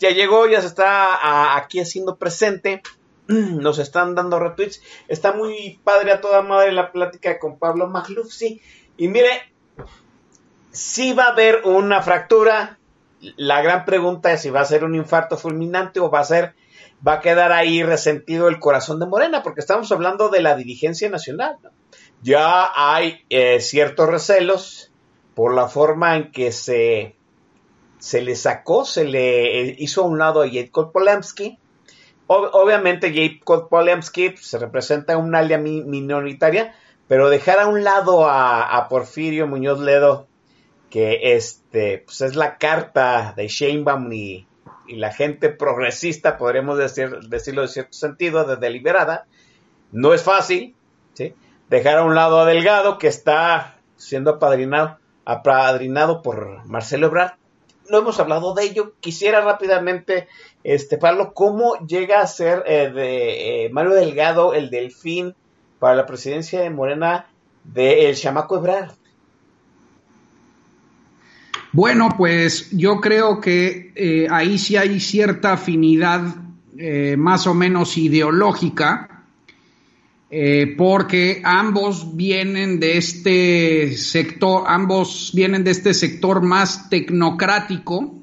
[0.00, 2.82] ya llegó, ya se está a- aquí haciendo presente.
[3.60, 4.82] Nos están dando retweets.
[5.06, 8.60] Está muy padre a toda madre la plática con Pablo Magluf, sí.
[8.96, 9.52] Y mire,
[10.70, 12.78] si va a haber una fractura.
[13.36, 16.54] La gran pregunta es si va a ser un infarto fulminante o va a ser,
[17.06, 21.10] va a quedar ahí resentido el corazón de Morena, porque estamos hablando de la dirigencia
[21.10, 21.56] nacional.
[22.22, 24.92] Ya hay eh, ciertos recelos
[25.34, 27.16] por la forma en que se,
[27.98, 31.58] se le sacó, se le eh, hizo a un lado a Jacob Polemski.
[32.28, 36.74] Ob- obviamente Jacob Polemski pues, se representa un alia mi- minoritaria,
[37.08, 40.28] pero dejar a un lado a, a Porfirio Muñoz Ledo
[40.90, 44.46] que este pues es la carta de Sheinbaum y,
[44.86, 49.26] y la gente progresista, podríamos decir, decirlo de cierto sentido, de deliberada,
[49.92, 50.74] no es fácil,
[51.14, 51.34] ¿sí?
[51.68, 57.32] Dejar a un lado a Delgado, que está siendo apadrinado, apadrinado por Marcelo Ebrard.
[57.90, 58.94] No hemos hablado de ello.
[59.00, 60.28] Quisiera rápidamente,
[60.64, 65.34] este, Pablo, ¿cómo llega a ser eh, de eh, Mario Delgado el delfín
[65.78, 67.26] para la presidencia de Morena
[67.64, 68.92] de El Chamaco Ebrard?
[71.72, 76.22] Bueno, pues yo creo que eh, ahí sí hay cierta afinidad
[77.16, 79.17] más o menos ideológica,
[80.30, 88.14] eh, porque ambos vienen de este sector, ambos vienen de este sector más tecnocrático,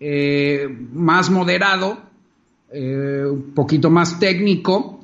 [0.00, 1.98] eh, más moderado,
[2.72, 4.94] eh, un poquito más técnico,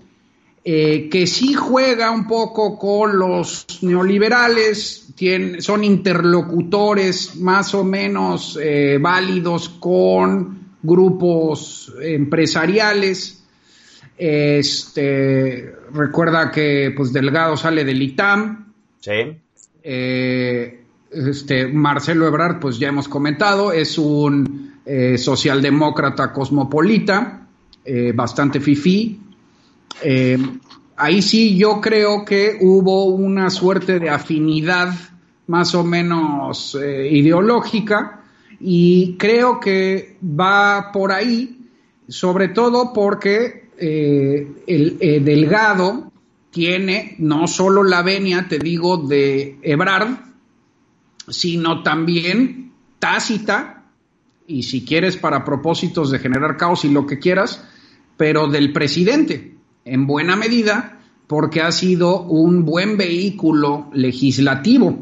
[0.66, 5.12] que sí juega un poco con los neoliberales,
[5.58, 8.58] son interlocutores más o menos
[8.98, 13.43] válidos con grupos empresariales.
[14.16, 19.12] Este, recuerda que pues Delgado sale del ITAM, Sí.
[19.82, 27.46] eh, este, Marcelo Ebrard, pues ya hemos comentado, es un eh, socialdemócrata cosmopolita,
[27.84, 29.20] eh, bastante fifí.
[30.96, 34.94] Ahí sí yo creo que hubo una suerte de afinidad
[35.46, 36.76] más o menos
[37.10, 38.22] ideológica
[38.60, 41.68] y creo que va por ahí,
[42.08, 46.12] sobre todo porque eh, el eh, Delgado
[46.50, 50.18] tiene no solo la venia, te digo, de Ebrard,
[51.28, 53.84] sino también tácita,
[54.46, 57.66] y si quieres para propósitos de generar caos y lo que quieras,
[58.16, 59.54] pero del presidente,
[59.84, 64.96] en buena medida, porque ha sido un buen vehículo legislativo.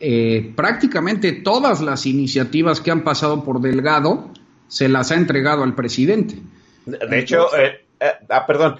[0.00, 4.30] Eh, prácticamente todas las iniciativas que han pasado por Delgado
[4.68, 6.36] se las ha entregado al presidente.
[6.84, 7.83] De hecho, eh,
[8.28, 8.78] ah, perdón.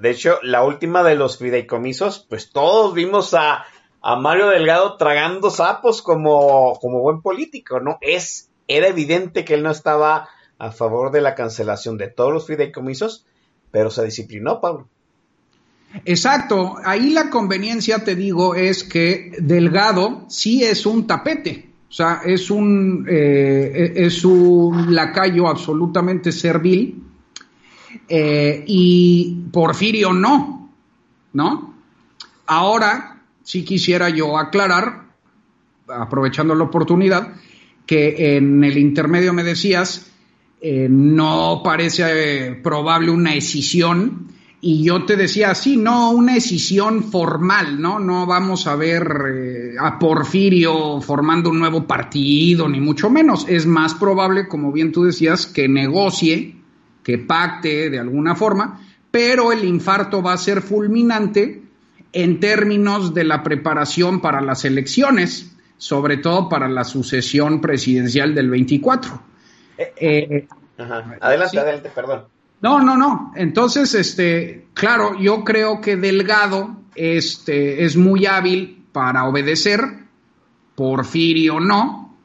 [0.00, 3.64] De hecho, la última de los fideicomisos, pues todos vimos a,
[4.18, 7.98] Mario Delgado tragando sapos como, buen político, ¿no?
[8.00, 12.46] Es, era evidente que él no estaba a favor de la cancelación de todos los
[12.46, 13.26] fideicomisos,
[13.70, 14.88] pero se disciplinó, Pablo.
[16.06, 22.22] Exacto, ahí la conveniencia, te digo, es que Delgado sí es un tapete, o sea,
[22.24, 27.09] es un, eh, es un lacayo absolutamente servil,
[28.08, 30.70] eh, y Porfirio no,
[31.32, 31.74] ¿no?
[32.46, 35.04] Ahora, sí quisiera yo aclarar,
[35.88, 37.34] aprovechando la oportunidad,
[37.86, 40.10] que en el intermedio me decías,
[40.60, 44.28] eh, no parece probable una escisión,
[44.62, 47.98] y yo te decía, sí, no una escisión formal, ¿no?
[47.98, 53.46] No vamos a ver eh, a Porfirio formando un nuevo partido, ni mucho menos.
[53.48, 56.59] Es más probable, como bien tú decías, que negocie,
[57.10, 58.80] que pacte de alguna forma,
[59.10, 61.60] pero el infarto va a ser fulminante
[62.12, 68.48] en términos de la preparación para las elecciones, sobre todo para la sucesión presidencial del
[68.50, 69.22] 24.
[69.96, 70.46] Eh,
[70.78, 71.16] Ajá.
[71.20, 72.24] Adelante, adelante, perdón.
[72.62, 73.32] No, no, no.
[73.34, 79.80] Entonces, este, claro, yo creo que Delgado este, es muy hábil para obedecer,
[80.76, 82.16] Porfirio no,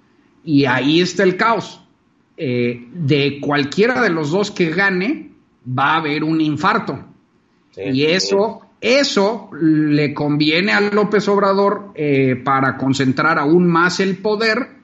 [0.44, 1.85] y ahí está el caos.
[2.38, 5.32] Eh, de cualquiera de los dos que gane,
[5.68, 7.00] va a haber un infarto.
[7.72, 8.88] Sí, y eso, sí.
[9.00, 14.76] eso le conviene a López Obrador eh, para concentrar aún más el poder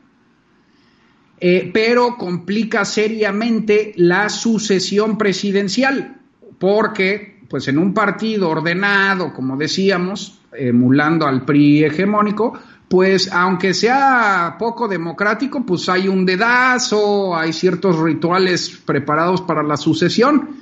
[1.43, 6.17] eh, pero complica seriamente la sucesión presidencial,
[6.59, 12.59] porque pues en un partido ordenado, como decíamos, emulando al PRI hegemónico,
[12.91, 19.77] pues aunque sea poco democrático, pues hay un dedazo, hay ciertos rituales preparados para la
[19.77, 20.57] sucesión.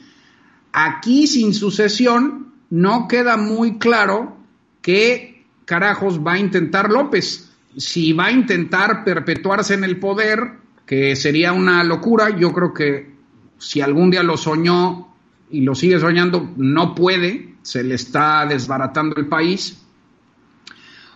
[0.71, 4.37] Aquí sin sucesión no queda muy claro
[4.83, 7.51] qué carajos va a intentar López.
[7.75, 10.51] Si va a intentar perpetuarse en el poder,
[10.85, 12.29] que sería una locura.
[12.37, 13.11] Yo creo que
[13.57, 15.15] si algún día lo soñó
[15.49, 19.81] y lo sigue soñando, no puede, se le está desbaratando el país.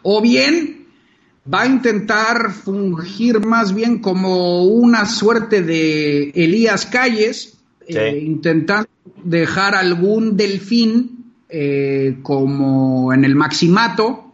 [0.02, 0.83] O bien
[1.52, 7.98] va a intentar fungir más bien como una suerte de Elías Calles, sí.
[7.98, 8.90] eh, intentando
[9.24, 14.34] dejar algún delfín eh, como en el maximato,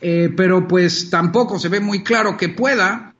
[0.00, 3.14] eh, pero pues tampoco se ve muy claro que pueda,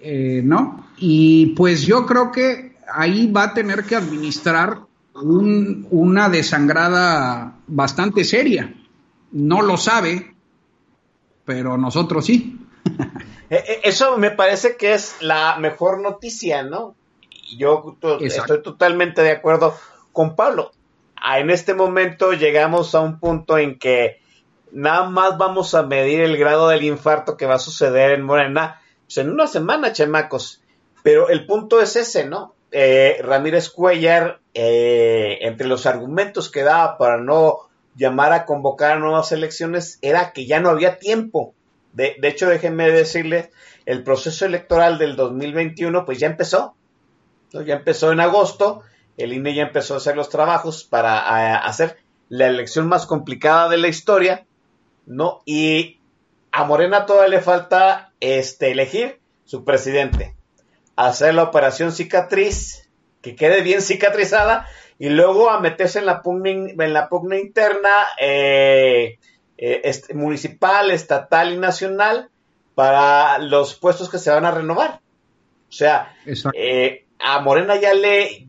[0.00, 0.88] eh, ¿no?
[0.96, 4.80] Y pues yo creo que ahí va a tener que administrar
[5.14, 8.74] un, una desangrada bastante seria.
[9.30, 10.34] No lo sabe,
[11.44, 12.58] pero nosotros sí.
[13.50, 16.94] Eso me parece que es la mejor noticia, ¿no?
[17.56, 18.54] Yo Exacto.
[18.54, 19.76] estoy totalmente de acuerdo
[20.12, 20.72] con Pablo.
[21.36, 24.20] En este momento llegamos a un punto en que
[24.72, 28.80] nada más vamos a medir el grado del infarto que va a suceder en Morena
[29.04, 30.62] pues en una semana, chamacos.
[31.02, 32.54] Pero el punto es ese, ¿no?
[32.70, 38.98] Eh, Ramírez Cuellar, eh, entre los argumentos que daba para no llamar a convocar a
[38.98, 41.54] nuevas elecciones, era que ya no había tiempo.
[41.92, 43.50] De, de hecho, déjenme decirles,
[43.86, 46.74] el proceso electoral del 2021, pues ya empezó.
[47.52, 47.62] ¿no?
[47.62, 48.82] Ya empezó en agosto,
[49.16, 53.76] el INE ya empezó a hacer los trabajos para hacer la elección más complicada de
[53.76, 54.46] la historia,
[55.06, 55.42] ¿no?
[55.44, 56.00] Y
[56.50, 60.34] a Morena todavía le falta este, elegir su presidente,
[60.96, 62.88] hacer la operación cicatriz,
[63.20, 64.66] que quede bien cicatrizada,
[64.98, 67.90] y luego a meterse en la pugna, en la pugna interna
[68.20, 69.18] eh,
[69.56, 72.30] eh, municipal, estatal y nacional
[72.74, 75.00] para los puestos que se van a renovar.
[75.68, 76.14] O sea,
[76.54, 78.48] eh, a Morena ya le,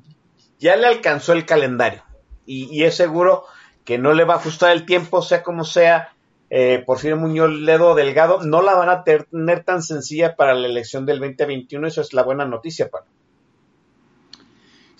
[0.60, 2.03] ya le alcanzó el calendario
[2.45, 3.45] y, y es seguro
[3.86, 6.14] que no le va a ajustar el tiempo, sea como sea,
[6.56, 11.03] eh, Porfirio Muñoz Ledo Delgado, no la van a tener tan sencilla para la elección
[11.06, 11.88] del 2021.
[11.88, 13.06] Eso es la buena noticia, para.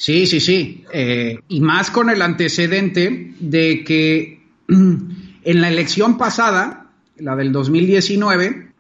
[0.03, 0.84] Sí, sí, sí.
[0.91, 8.73] Eh, y más con el antecedente de que en la elección pasada, la del 2019,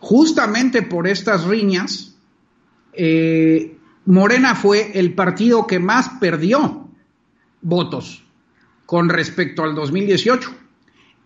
[0.00, 2.14] justamente por estas riñas,
[2.92, 3.74] eh,
[4.04, 6.90] Morena fue el partido que más perdió
[7.62, 8.22] votos
[8.84, 10.50] con respecto al 2018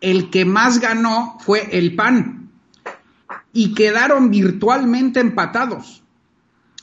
[0.00, 2.50] el que más ganó fue el PAN
[3.52, 6.04] y quedaron virtualmente empatados.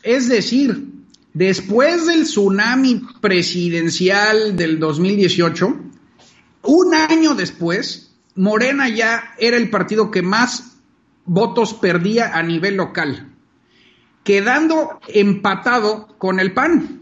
[0.03, 0.90] Es decir,
[1.33, 5.79] después del tsunami presidencial del 2018,
[6.63, 10.77] un año después, Morena ya era el partido que más
[11.25, 13.33] votos perdía a nivel local,
[14.23, 17.01] quedando empatado con el PAN.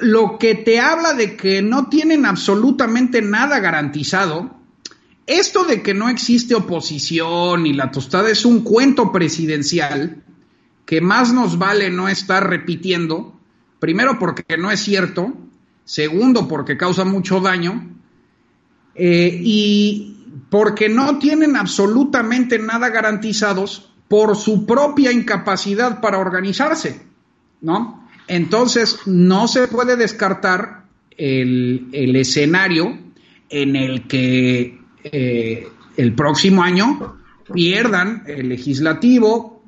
[0.00, 4.62] Lo que te habla de que no tienen absolutamente nada garantizado
[5.26, 10.22] esto de que no existe oposición y la tostada es un cuento presidencial
[10.86, 13.38] que más nos vale no estar repitiendo,
[13.78, 15.32] primero porque no es cierto,
[15.84, 17.90] segundo porque causa mucho daño
[18.94, 27.02] eh, y porque no tienen absolutamente nada garantizados por su propia incapacidad para organizarse,
[27.60, 28.08] ¿no?
[28.28, 30.84] Entonces, no se puede descartar
[31.16, 32.98] el, el escenario
[33.48, 37.16] en el que eh, el próximo año
[37.52, 39.61] pierdan el legislativo,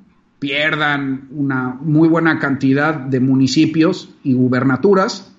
[0.45, 5.33] pierdan una muy buena cantidad de municipios y gubernaturas,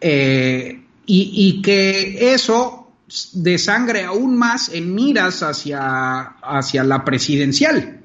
[0.00, 2.92] eh, y, que eso
[3.32, 8.00] desangre aún más en miras hacia, hacia la presidencial.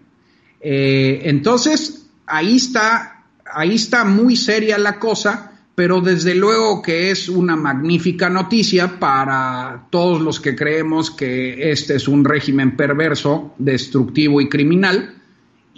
[0.62, 5.50] Eh, entonces, ahí está, ahí está muy seria la cosa
[5.80, 11.96] pero desde luego que es una magnífica noticia para todos los que creemos que este
[11.96, 15.19] es un régimen perverso, destructivo y criminal.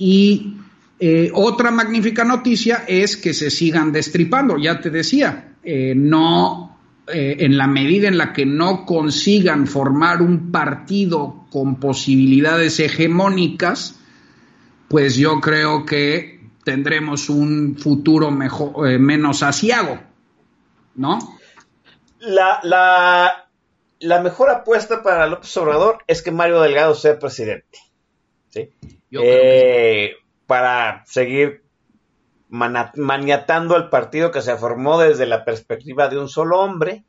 [0.04, 0.56] Y
[1.00, 7.36] eh, otra magnífica noticia es que se sigan destripando, ya te decía, eh, no eh,
[7.42, 14.00] en la medida en la que no consigan formar un partido con posibilidades hegemónicas,
[14.88, 20.00] pues yo creo que tendremos un futuro mejor, menos asiago,
[20.96, 21.20] ¿no?
[22.18, 23.48] La, la,
[24.00, 27.78] la, mejor apuesta para López Obrador es que Mario Delgado sea presidente.
[28.50, 28.72] ¿sí?
[29.12, 30.14] Eh,
[30.46, 31.64] para seguir
[32.50, 37.06] maniatando al partido que se formó desde la perspectiva de un solo hombre.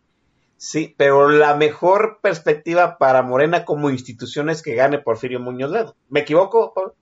[0.57, 5.97] Sí, pero la mejor perspectiva para Morena como institución es que gane Porfirio Muñoz Ledo.
[6.09, 6.95] ¿Me equivoco, Pablo?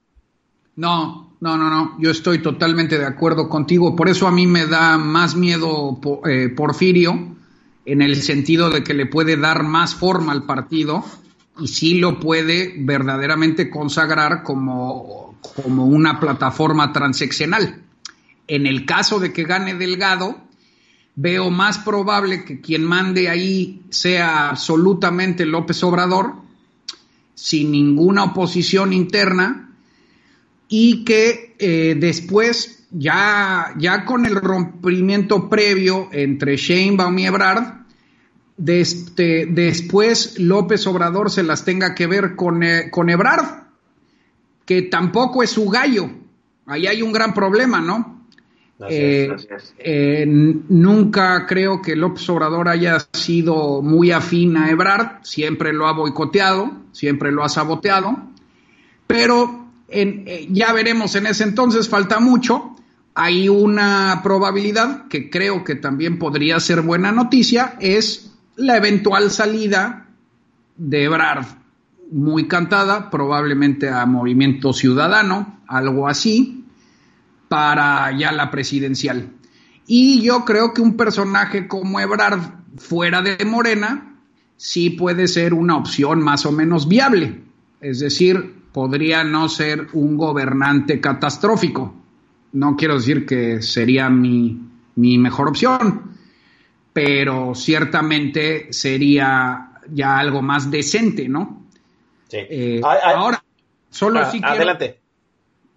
[0.75, 1.95] No, no, no, no.
[1.99, 3.95] Yo estoy totalmente de acuerdo contigo.
[3.95, 7.35] Por eso a mí me da más miedo eh, Porfirio,
[7.85, 11.03] en el sentido de que le puede dar más forma al partido
[11.61, 17.83] y sí lo puede verdaderamente consagrar como, como una plataforma transeccional.
[18.47, 20.41] En el caso de que gane Delgado,
[21.15, 26.33] veo más probable que quien mande ahí sea absolutamente López Obrador,
[27.35, 29.75] sin ninguna oposición interna
[30.67, 37.80] y que eh, después, ya, ya con el rompimiento previo entre Sheinbaum y Ebrard,
[38.65, 43.63] este, después López Obrador se las tenga que ver con, eh, con Ebrard,
[44.65, 46.09] que tampoco es su gallo.
[46.65, 48.21] Ahí hay un gran problema, ¿no?
[48.89, 49.29] Eh,
[49.77, 55.93] eh, nunca creo que López Obrador haya sido muy afín a Ebrard, siempre lo ha
[55.93, 58.17] boicoteado, siempre lo ha saboteado,
[59.05, 59.67] pero
[60.49, 62.75] ya veremos en ese entonces, falta mucho.
[63.13, 68.30] Hay una probabilidad que creo que también podría ser buena noticia, es
[68.61, 70.07] la eventual salida
[70.77, 71.45] de Ebrard,
[72.11, 76.65] muy cantada, probablemente a Movimiento Ciudadano, algo así,
[77.47, 79.29] para ya la presidencial.
[79.87, 82.39] Y yo creo que un personaje como Ebrard
[82.77, 84.15] fuera de Morena
[84.57, 87.41] sí puede ser una opción más o menos viable.
[87.81, 91.93] Es decir, podría no ser un gobernante catastrófico.
[92.53, 94.59] No quiero decir que sería mi,
[94.95, 96.10] mejor opción,
[96.93, 101.67] pero ciertamente sería ya algo más decente, ¿no?
[102.27, 102.37] Sí.
[102.49, 103.43] Eh, ahora,
[103.89, 104.55] solo ah, si quiero...
[104.55, 104.99] Adelante.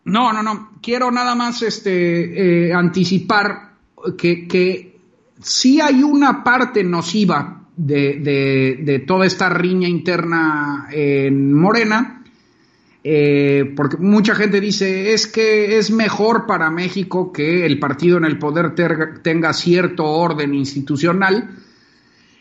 [0.05, 0.73] No, no, no.
[0.83, 3.73] Quiero nada más este, eh, anticipar
[4.19, 4.99] que, que
[5.41, 12.24] sí hay una parte nociva de, de, de toda esta riña interna en Morena,
[13.07, 18.25] eh, porque mucha gente dice es que es mejor para México que el partido en
[18.25, 18.75] el poder
[19.23, 21.51] tenga cierto orden institucional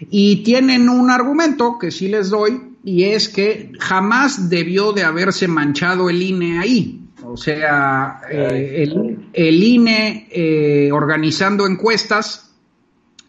[0.09, 5.49] y tienen un argumento que sí les doy y es que jamás debió de haberse
[5.49, 7.01] manchado el INE ahí.
[7.25, 8.87] O sea, eh,
[9.33, 12.53] el, INE eh, organizando encuestas,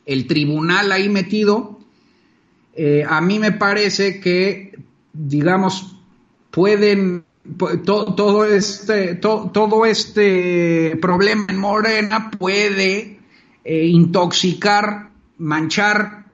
[0.06, 1.80] el tribunal ahí metido,
[3.08, 4.76] a mí me parece que,
[5.12, 5.93] digamos,
[6.54, 7.24] pueden
[7.84, 13.18] todo, este todo este problema en Morena puede
[13.64, 16.24] eh, intoxicar, manchar,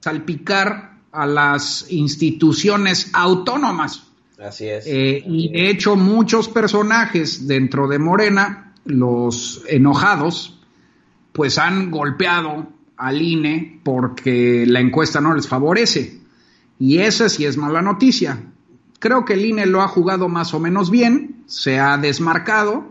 [0.00, 4.04] salpicar a las instituciones autónomas.
[4.42, 4.86] Así es.
[4.86, 10.58] Eh, y de hecho muchos personajes dentro de Morena, los enojados,
[11.32, 12.66] pues han golpeado
[12.96, 16.20] al INE porque la encuesta no les favorece.
[16.80, 18.51] Y esa sí es mala noticia.
[19.02, 22.84] Creo que el INE lo ha jugado más o menos bien, se ha desmarcado,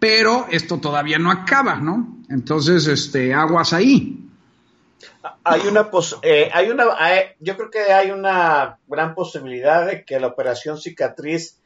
[0.00, 2.18] pero esto todavía no acaba, ¿no?
[2.28, 4.18] Entonces, este, aguas ahí.
[5.44, 10.04] Hay una, pos eh, hay una, hay- yo creo que hay una gran posibilidad de
[10.04, 11.60] que la operación cicatriz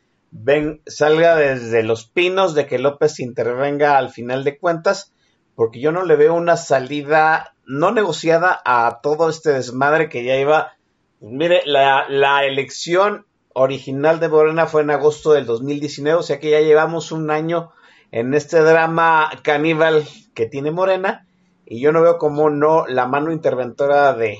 [0.87, 5.15] salga desde los pinos, de que López intervenga al final de cuentas,
[5.55, 10.37] porque yo no le veo una salida no negociada a todo este desmadre que ya
[10.37, 10.73] iba.
[11.21, 16.51] Pues mire, la elección original de Morena fue en agosto del 2019, o sea que
[16.51, 17.73] ya llevamos un año
[18.13, 21.27] en este drama caníbal que tiene Morena
[21.65, 24.39] y yo no veo como no la mano interventora de,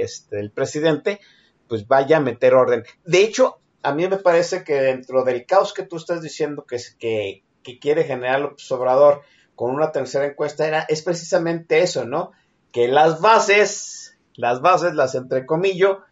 [0.00, 1.20] este, del presidente
[1.68, 2.84] pues vaya a meter orden.
[3.04, 7.42] De hecho, a mí me parece que dentro del caos que tú estás diciendo que
[7.80, 9.22] quiere generar López Obrador
[9.56, 12.32] con una tercera encuesta era, es precisamente eso, ¿no?
[12.72, 16.02] Que las bases, las bases, las entrecomillo,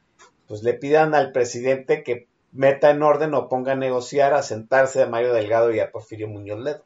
[0.48, 5.02] pues le pidan al presidente que meta en orden o ponga a negociar, a sentarse
[5.02, 6.84] a Mario Delgado y a Porfirio Muñoz Ledo.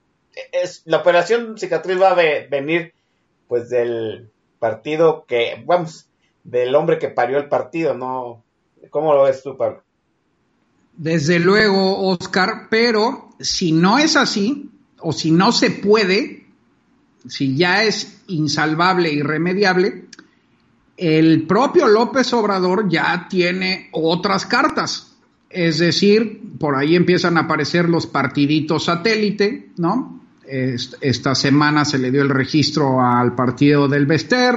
[0.52, 2.93] Es, la operación cicatriz va a ve- venir
[3.48, 6.09] pues del partido que, vamos,
[6.44, 8.43] del hombre que parió el partido, ¿no?
[8.90, 9.82] ¿Cómo lo ves tú, Pablo?
[10.97, 14.70] Desde luego, Oscar, pero si no es así,
[15.01, 16.47] o si no se puede,
[17.28, 20.06] si ya es insalvable, irremediable,
[20.98, 25.16] el propio López Obrador ya tiene otras cartas.
[25.48, 30.20] Es decir, por ahí empiezan a aparecer los partiditos satélite, ¿no?
[30.46, 34.56] Est- Esta semana se le dio el registro al partido del Bester,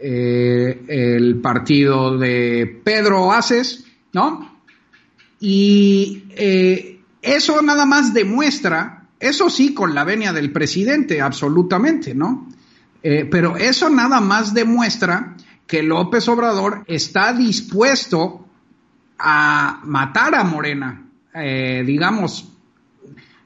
[0.00, 4.56] eh, el partido de Pedro Aces, ¿no?
[5.40, 12.48] Y eh, eso nada más demuestra, eso sí, con la venia del presidente, absolutamente, ¿no?
[13.02, 15.36] Eh, pero eso nada más demuestra
[15.66, 18.46] que López Obrador está dispuesto
[19.18, 22.48] a matar a Morena, eh, digamos,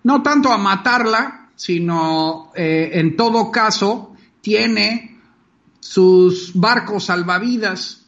[0.03, 5.19] no tanto a matarla, sino eh, en todo caso tiene
[5.79, 8.07] sus barcos salvavidas,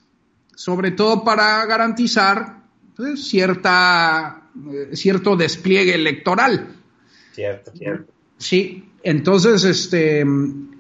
[0.55, 2.63] sobre todo para garantizar
[2.97, 6.77] pues, cierta, eh, cierto despliegue electoral.
[7.33, 8.13] Cierto, cierto.
[8.43, 10.27] Sí, entonces este,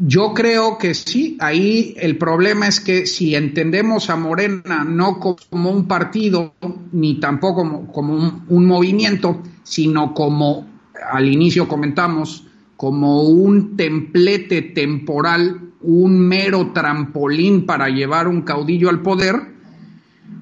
[0.01, 5.71] yo creo que sí, ahí el problema es que si entendemos a Morena no como
[5.71, 6.55] un partido,
[6.91, 10.67] ni tampoco como, como un, un movimiento, sino como
[11.13, 19.03] al inicio comentamos, como un templete temporal, un mero trampolín para llevar un caudillo al
[19.03, 19.37] poder,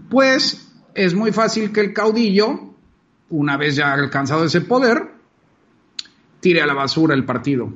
[0.09, 2.73] pues es muy fácil que el caudillo,
[3.29, 5.10] una vez ya alcanzado ese poder,
[6.41, 7.73] tire a la basura el partido.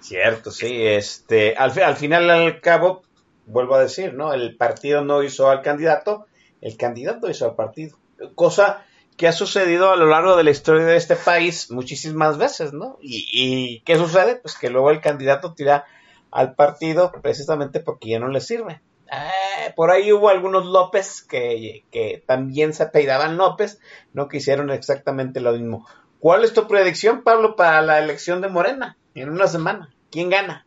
[0.00, 0.86] Cierto, sí.
[0.86, 3.02] Este, al, fi- al final, al cabo,
[3.46, 4.32] vuelvo a decir, ¿no?
[4.34, 6.26] El partido no hizo al candidato,
[6.60, 7.96] el candidato hizo al partido.
[8.34, 8.84] Cosa
[9.16, 12.98] que ha sucedido a lo largo de la historia de este país muchísimas veces, ¿no?
[13.00, 14.36] Y, y ¿qué sucede?
[14.36, 15.84] Pues que luego el candidato tira
[16.30, 18.80] al partido precisamente porque ya no le sirve.
[19.12, 23.78] Eh, por ahí hubo algunos López que, que también se apellidaban López,
[24.12, 25.86] no que hicieron exactamente lo mismo.
[26.24, 29.90] ¿Cuál es tu predicción, Pablo, para la elección de Morena en una semana?
[30.10, 30.64] ¿Quién gana?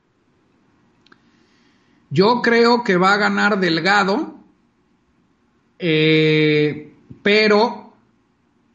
[2.12, 4.36] Yo creo que va a ganar Delgado,
[5.80, 6.94] eh,
[7.24, 7.92] pero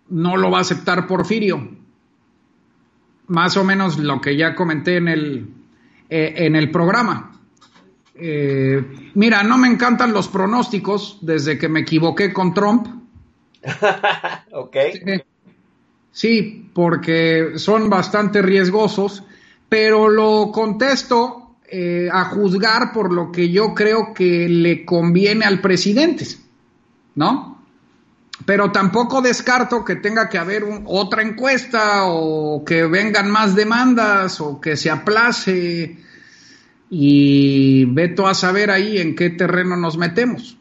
[0.08, 1.70] no lo va a aceptar Porfirio.
[3.28, 5.54] Más o menos lo que ya comenté en el,
[6.10, 7.40] eh, en el programa.
[8.16, 12.88] Eh, mira, no me encantan los pronósticos desde que me equivoqué con Trump.
[14.50, 14.76] ok.
[16.12, 19.24] Sí, porque son bastante riesgosos,
[19.68, 25.62] pero lo contesto eh, a juzgar por lo que yo creo que le conviene al
[25.62, 26.26] presidente,
[27.14, 27.62] ¿no?
[28.44, 34.60] Pero tampoco descarto que tenga que haber otra encuesta o que vengan más demandas o
[34.60, 35.96] que se aplace
[36.90, 40.58] y veto a saber ahí en qué terreno nos metemos.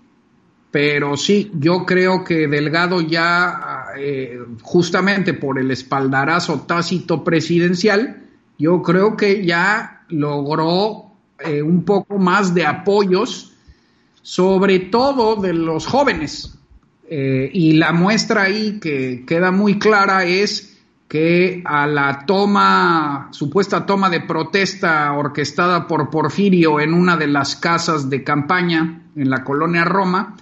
[0.72, 8.24] Pero sí, yo creo que Delgado ya, eh, justamente por el espaldarazo tácito presidencial,
[8.58, 13.54] yo creo que ya logró eh, un poco más de apoyos,
[14.22, 16.58] sobre todo de los jóvenes.
[17.10, 20.72] Eh, y la muestra ahí que queda muy clara es
[21.08, 27.58] que a la toma, supuesta toma de protesta orquestada por Porfirio en una de las
[27.58, 30.38] casas de campaña en la colonia Roma,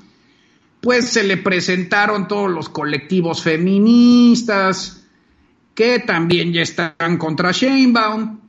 [0.81, 5.06] pues se le presentaron todos los colectivos feministas
[5.73, 8.39] que también ya están contra Sheinbaum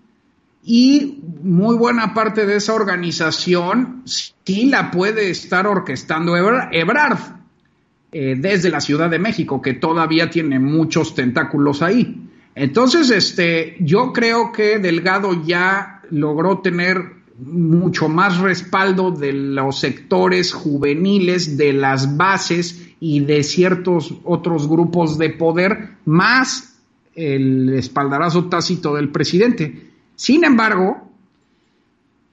[0.64, 7.18] y muy buena parte de esa organización sí la puede estar orquestando Ebra- Ebrard
[8.12, 12.28] eh, desde la Ciudad de México, que todavía tiene muchos tentáculos ahí.
[12.56, 20.52] Entonces, este, yo creo que Delgado ya logró tener mucho más respaldo de los sectores
[20.52, 26.78] juveniles, de las bases y de ciertos otros grupos de poder, más
[27.14, 29.90] el espaldarazo tácito del presidente.
[30.14, 31.10] Sin embargo,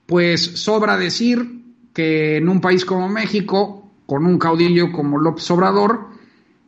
[0.06, 1.62] pues sobra decir
[1.92, 6.08] que en un país como México, con un caudillo como López Obrador,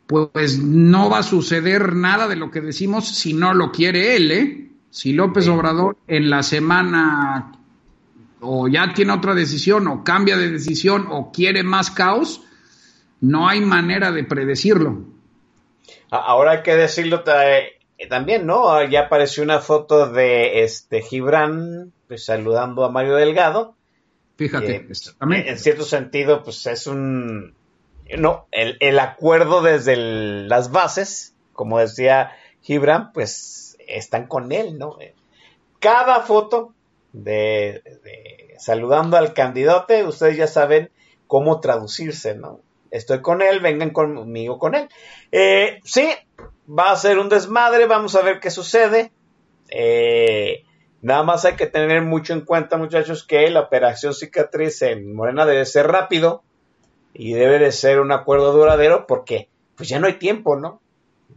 [0.07, 4.31] pues no va a suceder nada de lo que decimos si no lo quiere él,
[4.31, 4.71] ¿eh?
[4.89, 7.53] Si López Obrador en la semana
[8.41, 12.41] o ya tiene otra decisión o cambia de decisión o quiere más caos,
[13.21, 15.05] no hay manera de predecirlo.
[16.09, 17.77] Ahora hay que decirlo eh,
[18.09, 18.83] también, ¿no?
[18.83, 23.75] Ya apareció una foto de este Gibran pues, saludando a Mario Delgado.
[24.37, 24.87] Fíjate, eh,
[25.19, 27.53] en cierto sentido, pues es un
[28.17, 32.31] no, el, acuerdo desde las bases, como decía
[32.61, 34.97] Gibran, pues están con él, ¿no?
[35.79, 36.73] Cada foto
[37.13, 40.91] de, saludando al candidato, ustedes ya saben
[41.27, 42.59] cómo traducirse, ¿no?
[42.91, 44.89] Estoy con él, vengan conmigo con él.
[45.31, 46.09] Eh, sí,
[46.67, 49.11] va a ser un desmadre, vamos a ver qué sucede.
[49.69, 50.65] Eh,
[51.01, 55.45] nada más hay que tener mucho en cuenta, muchachos, que la operación cicatriz en Morena
[55.45, 56.43] debe ser rápido
[57.13, 60.81] y debe de ser un acuerdo duradero porque pues ya no hay tiempo, ¿no?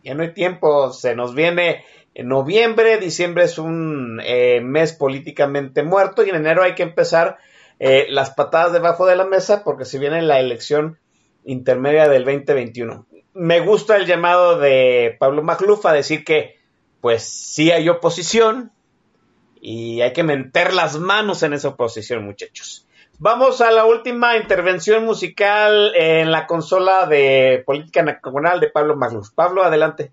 [0.02, 1.84] Ya no hay tiempo, se nos viene
[2.14, 7.38] en noviembre, diciembre es un eh, mes políticamente muerto y en enero hay que empezar
[7.80, 10.98] eh, las patadas debajo de la mesa porque se viene la elección
[11.44, 13.06] intermedia del 2021.
[13.34, 16.56] Me gusta el llamado de Pablo Magluf a decir que
[17.00, 18.70] pues sí hay oposición
[19.60, 22.86] y hay que meter las manos en esa oposición, muchachos.
[23.18, 29.30] Vamos a la última intervención musical en la consola de política nacional de Pablo Magluf.
[29.34, 30.12] Pablo, adelante.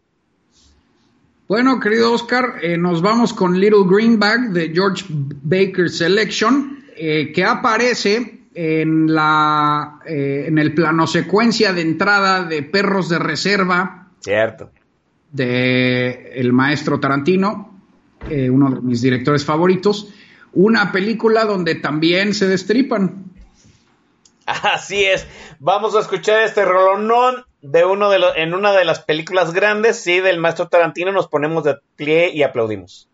[1.51, 7.43] Bueno, querido Oscar, eh, nos vamos con Little Greenback de George Baker Selection, eh, que
[7.43, 14.07] aparece en, la, eh, en el plano secuencia de entrada de Perros de Reserva.
[14.21, 14.71] Cierto.
[15.29, 17.81] De el maestro Tarantino,
[18.29, 20.13] uno de mis directores favoritos
[20.53, 23.25] una película donde también se destripan.
[24.45, 25.27] Así es.
[25.59, 29.99] Vamos a escuchar este rolonón de uno de los, en una de las películas grandes,
[29.99, 31.11] sí, del maestro Tarantino.
[31.11, 33.07] Nos ponemos de pie y aplaudimos.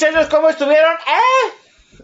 [0.00, 0.94] Muchachos, ¿cómo estuvieron?
[0.94, 1.52] ¡Eh!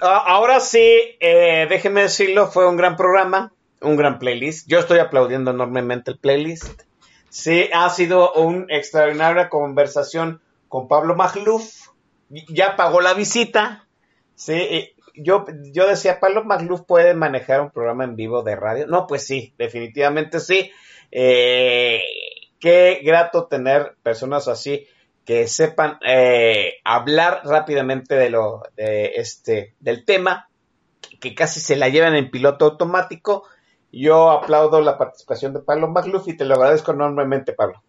[0.03, 4.69] Ah, Ahora sí, eh, déjenme decirlo, fue un gran programa, un gran playlist.
[4.69, 6.83] Yo estoy aplaudiendo enormemente el playlist.
[7.31, 11.89] Sí, ha sido una extraordinaria conversación con Pablo Magluf.
[12.29, 13.87] Ya pagó la visita.
[14.35, 18.87] Sí, yo, yo decía, Pablo Magluf puede manejar un programa en vivo de radio.
[18.87, 20.71] No, pues sí, definitivamente sí.
[21.13, 22.03] Eh,
[22.61, 24.87] qué grato tener personas así
[25.27, 30.49] que sepan eh, hablar rápidamente de lo de este del tema
[31.21, 33.43] que casi se la llevan en piloto automático
[33.93, 37.83] yo aplaudo la participación de Pablo Magluf y te lo agradezco enormemente Pablo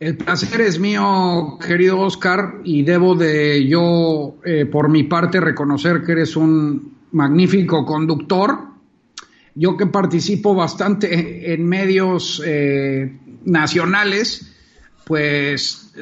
[0.00, 6.02] El placer es mío, querido Oscar, y debo de yo, eh, por mi parte, reconocer
[6.02, 8.58] que eres un magnífico conductor.
[9.54, 14.53] Yo que participo bastante en medios eh, nacionales,
[15.04, 15.92] pues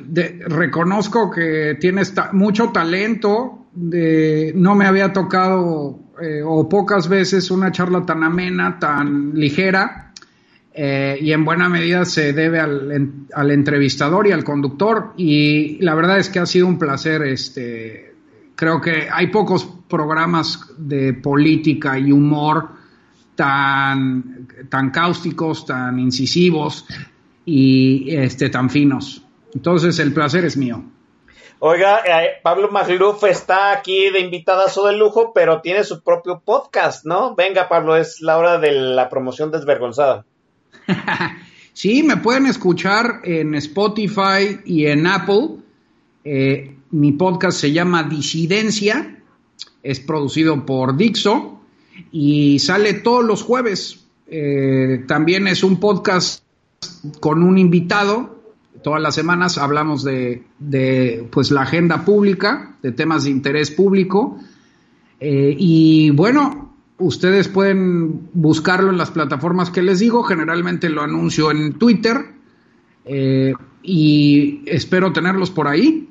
[0.46, 3.66] reconozco que tienes mucho talento.
[3.74, 10.12] De, no me había tocado eh, o pocas veces una charla tan amena, tan ligera,
[10.74, 15.14] eh, y en buena medida se debe al, al entrevistador y al conductor.
[15.16, 17.22] Y la verdad es que ha sido un placer.
[17.22, 18.14] Este,
[18.54, 22.68] creo que hay pocos programas de política y humor
[23.34, 26.86] tan, tan cáusticos, tan incisivos
[27.44, 29.22] y este, tan finos.
[29.54, 30.82] Entonces el placer es mío.
[31.58, 37.04] Oiga, eh, Pablo Magluf está aquí de invitadazo de lujo, pero tiene su propio podcast,
[37.04, 37.36] ¿no?
[37.36, 40.24] Venga, Pablo, es la hora de la promoción desvergonzada.
[41.74, 45.56] Sí, me pueden escuchar en Spotify y en Apple.
[46.22, 49.22] Eh, mi podcast se llama Disidencia,
[49.82, 51.60] es producido por Dixo
[52.12, 54.04] y sale todos los jueves.
[54.26, 56.41] Eh, también es un podcast
[57.20, 58.40] con un invitado.
[58.82, 60.42] Todas las semanas hablamos de,
[61.30, 64.38] pues, la agenda pública, de temas de interés público.
[65.20, 70.22] Eh, y bueno, ustedes pueden buscarlo en las plataformas que les digo.
[70.24, 72.16] Generalmente lo anuncio en Twitter.
[73.04, 73.52] eh,
[73.82, 76.08] y espero tenerlos por ahí.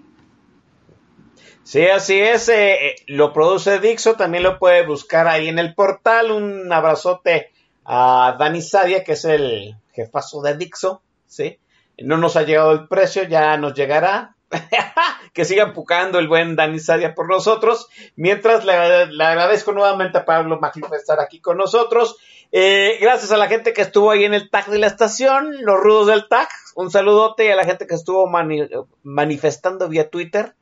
[1.63, 2.49] Sí, así es.
[2.49, 6.31] eh, lo produce Dixo, también lo puede buscar ahí en el portal.
[6.31, 7.51] Un abrazote
[7.85, 11.01] a Dani Sadia, que es el jefazo de Dixo.
[11.27, 11.59] Sí,
[11.99, 14.35] no nos ha llegado el precio, ya nos llegará.
[15.33, 17.87] que siga empujando el buen Dani Sadia por nosotros.
[18.17, 22.17] Mientras le, agradezco nuevamente a Pablo Macluf por estar aquí con nosotros.
[22.51, 25.79] Eh, gracias a la gente que estuvo ahí en el tag de la estación, los
[25.79, 26.49] rudos del tag.
[26.75, 28.67] Un saludote a la gente que estuvo mani-
[29.03, 30.53] manifestando vía Twitter.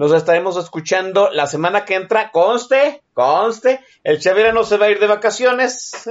[0.00, 2.30] Nos estaremos escuchando la semana que entra.
[2.30, 3.84] Conste, conste.
[4.02, 5.92] El Chavira no se va a ir de vacaciones.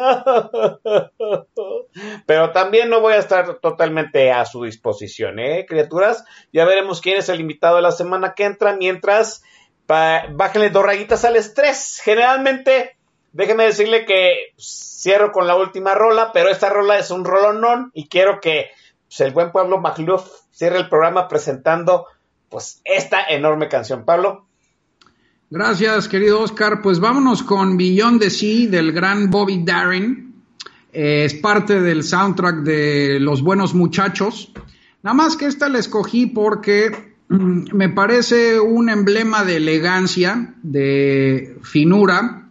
[2.28, 6.24] Pero también no voy a estar totalmente a su disposición, ¿eh, criaturas?
[6.54, 8.76] Ya veremos quién es el invitado de la semana que entra.
[8.76, 9.42] Mientras,
[9.88, 12.00] bájenle dos rayitas al estrés.
[12.04, 12.96] Generalmente,
[13.32, 18.08] déjeme decirle que cierro con la última rola, pero esta rola es un rolonón y
[18.08, 18.70] quiero que
[19.08, 22.06] pues, el buen Pablo Magluf cierre el programa presentando
[22.50, 24.04] pues esta enorme canción.
[24.06, 24.46] Pablo.
[25.50, 26.82] Gracias, querido Oscar.
[26.82, 30.44] Pues vámonos con Beyond the Sea del gran Bobby Darin.
[30.92, 34.52] Eh, es parte del soundtrack de Los Buenos Muchachos.
[35.02, 41.58] Nada más que esta la escogí porque mm, me parece un emblema de elegancia, de
[41.64, 42.50] finura,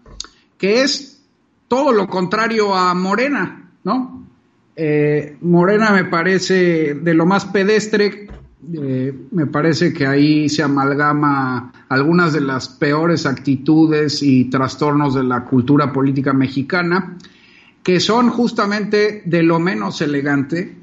[0.56, 1.22] que es
[1.68, 4.26] todo lo contrario a Morena, ¿no?
[4.74, 8.28] Eh, Morena me parece de lo más pedestre,
[8.74, 15.22] eh, me parece que ahí se amalgama algunas de las peores actitudes y trastornos de
[15.22, 17.16] la cultura política mexicana,
[17.82, 20.76] que son justamente de lo menos elegante.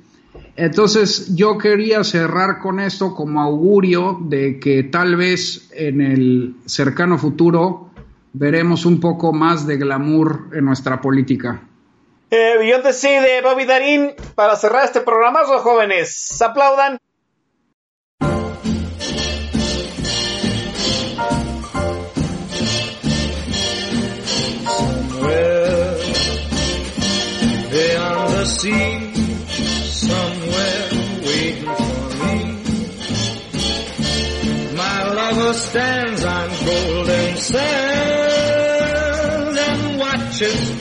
[0.55, 7.17] Entonces yo quería cerrar con esto como augurio de que tal vez en el cercano
[7.17, 7.89] futuro
[8.31, 11.61] veremos un poco más de glamour en nuestra política.
[12.31, 16.41] Eh, Beyond the Sea de Bobby Darín para cerrar este programazo, jóvenes.
[16.41, 16.97] Aplaudan.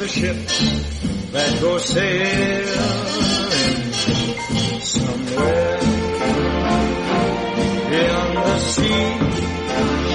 [0.05, 0.59] The ships
[1.33, 2.67] that go sailing
[4.83, 5.81] somewhere
[7.89, 9.07] beyond the sea.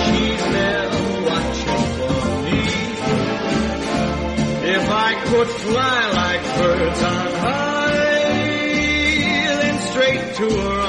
[0.03, 0.89] She's there
[1.25, 2.61] watching for me.
[4.75, 7.97] If I could fly like birds on high,
[9.59, 10.88] then straight to her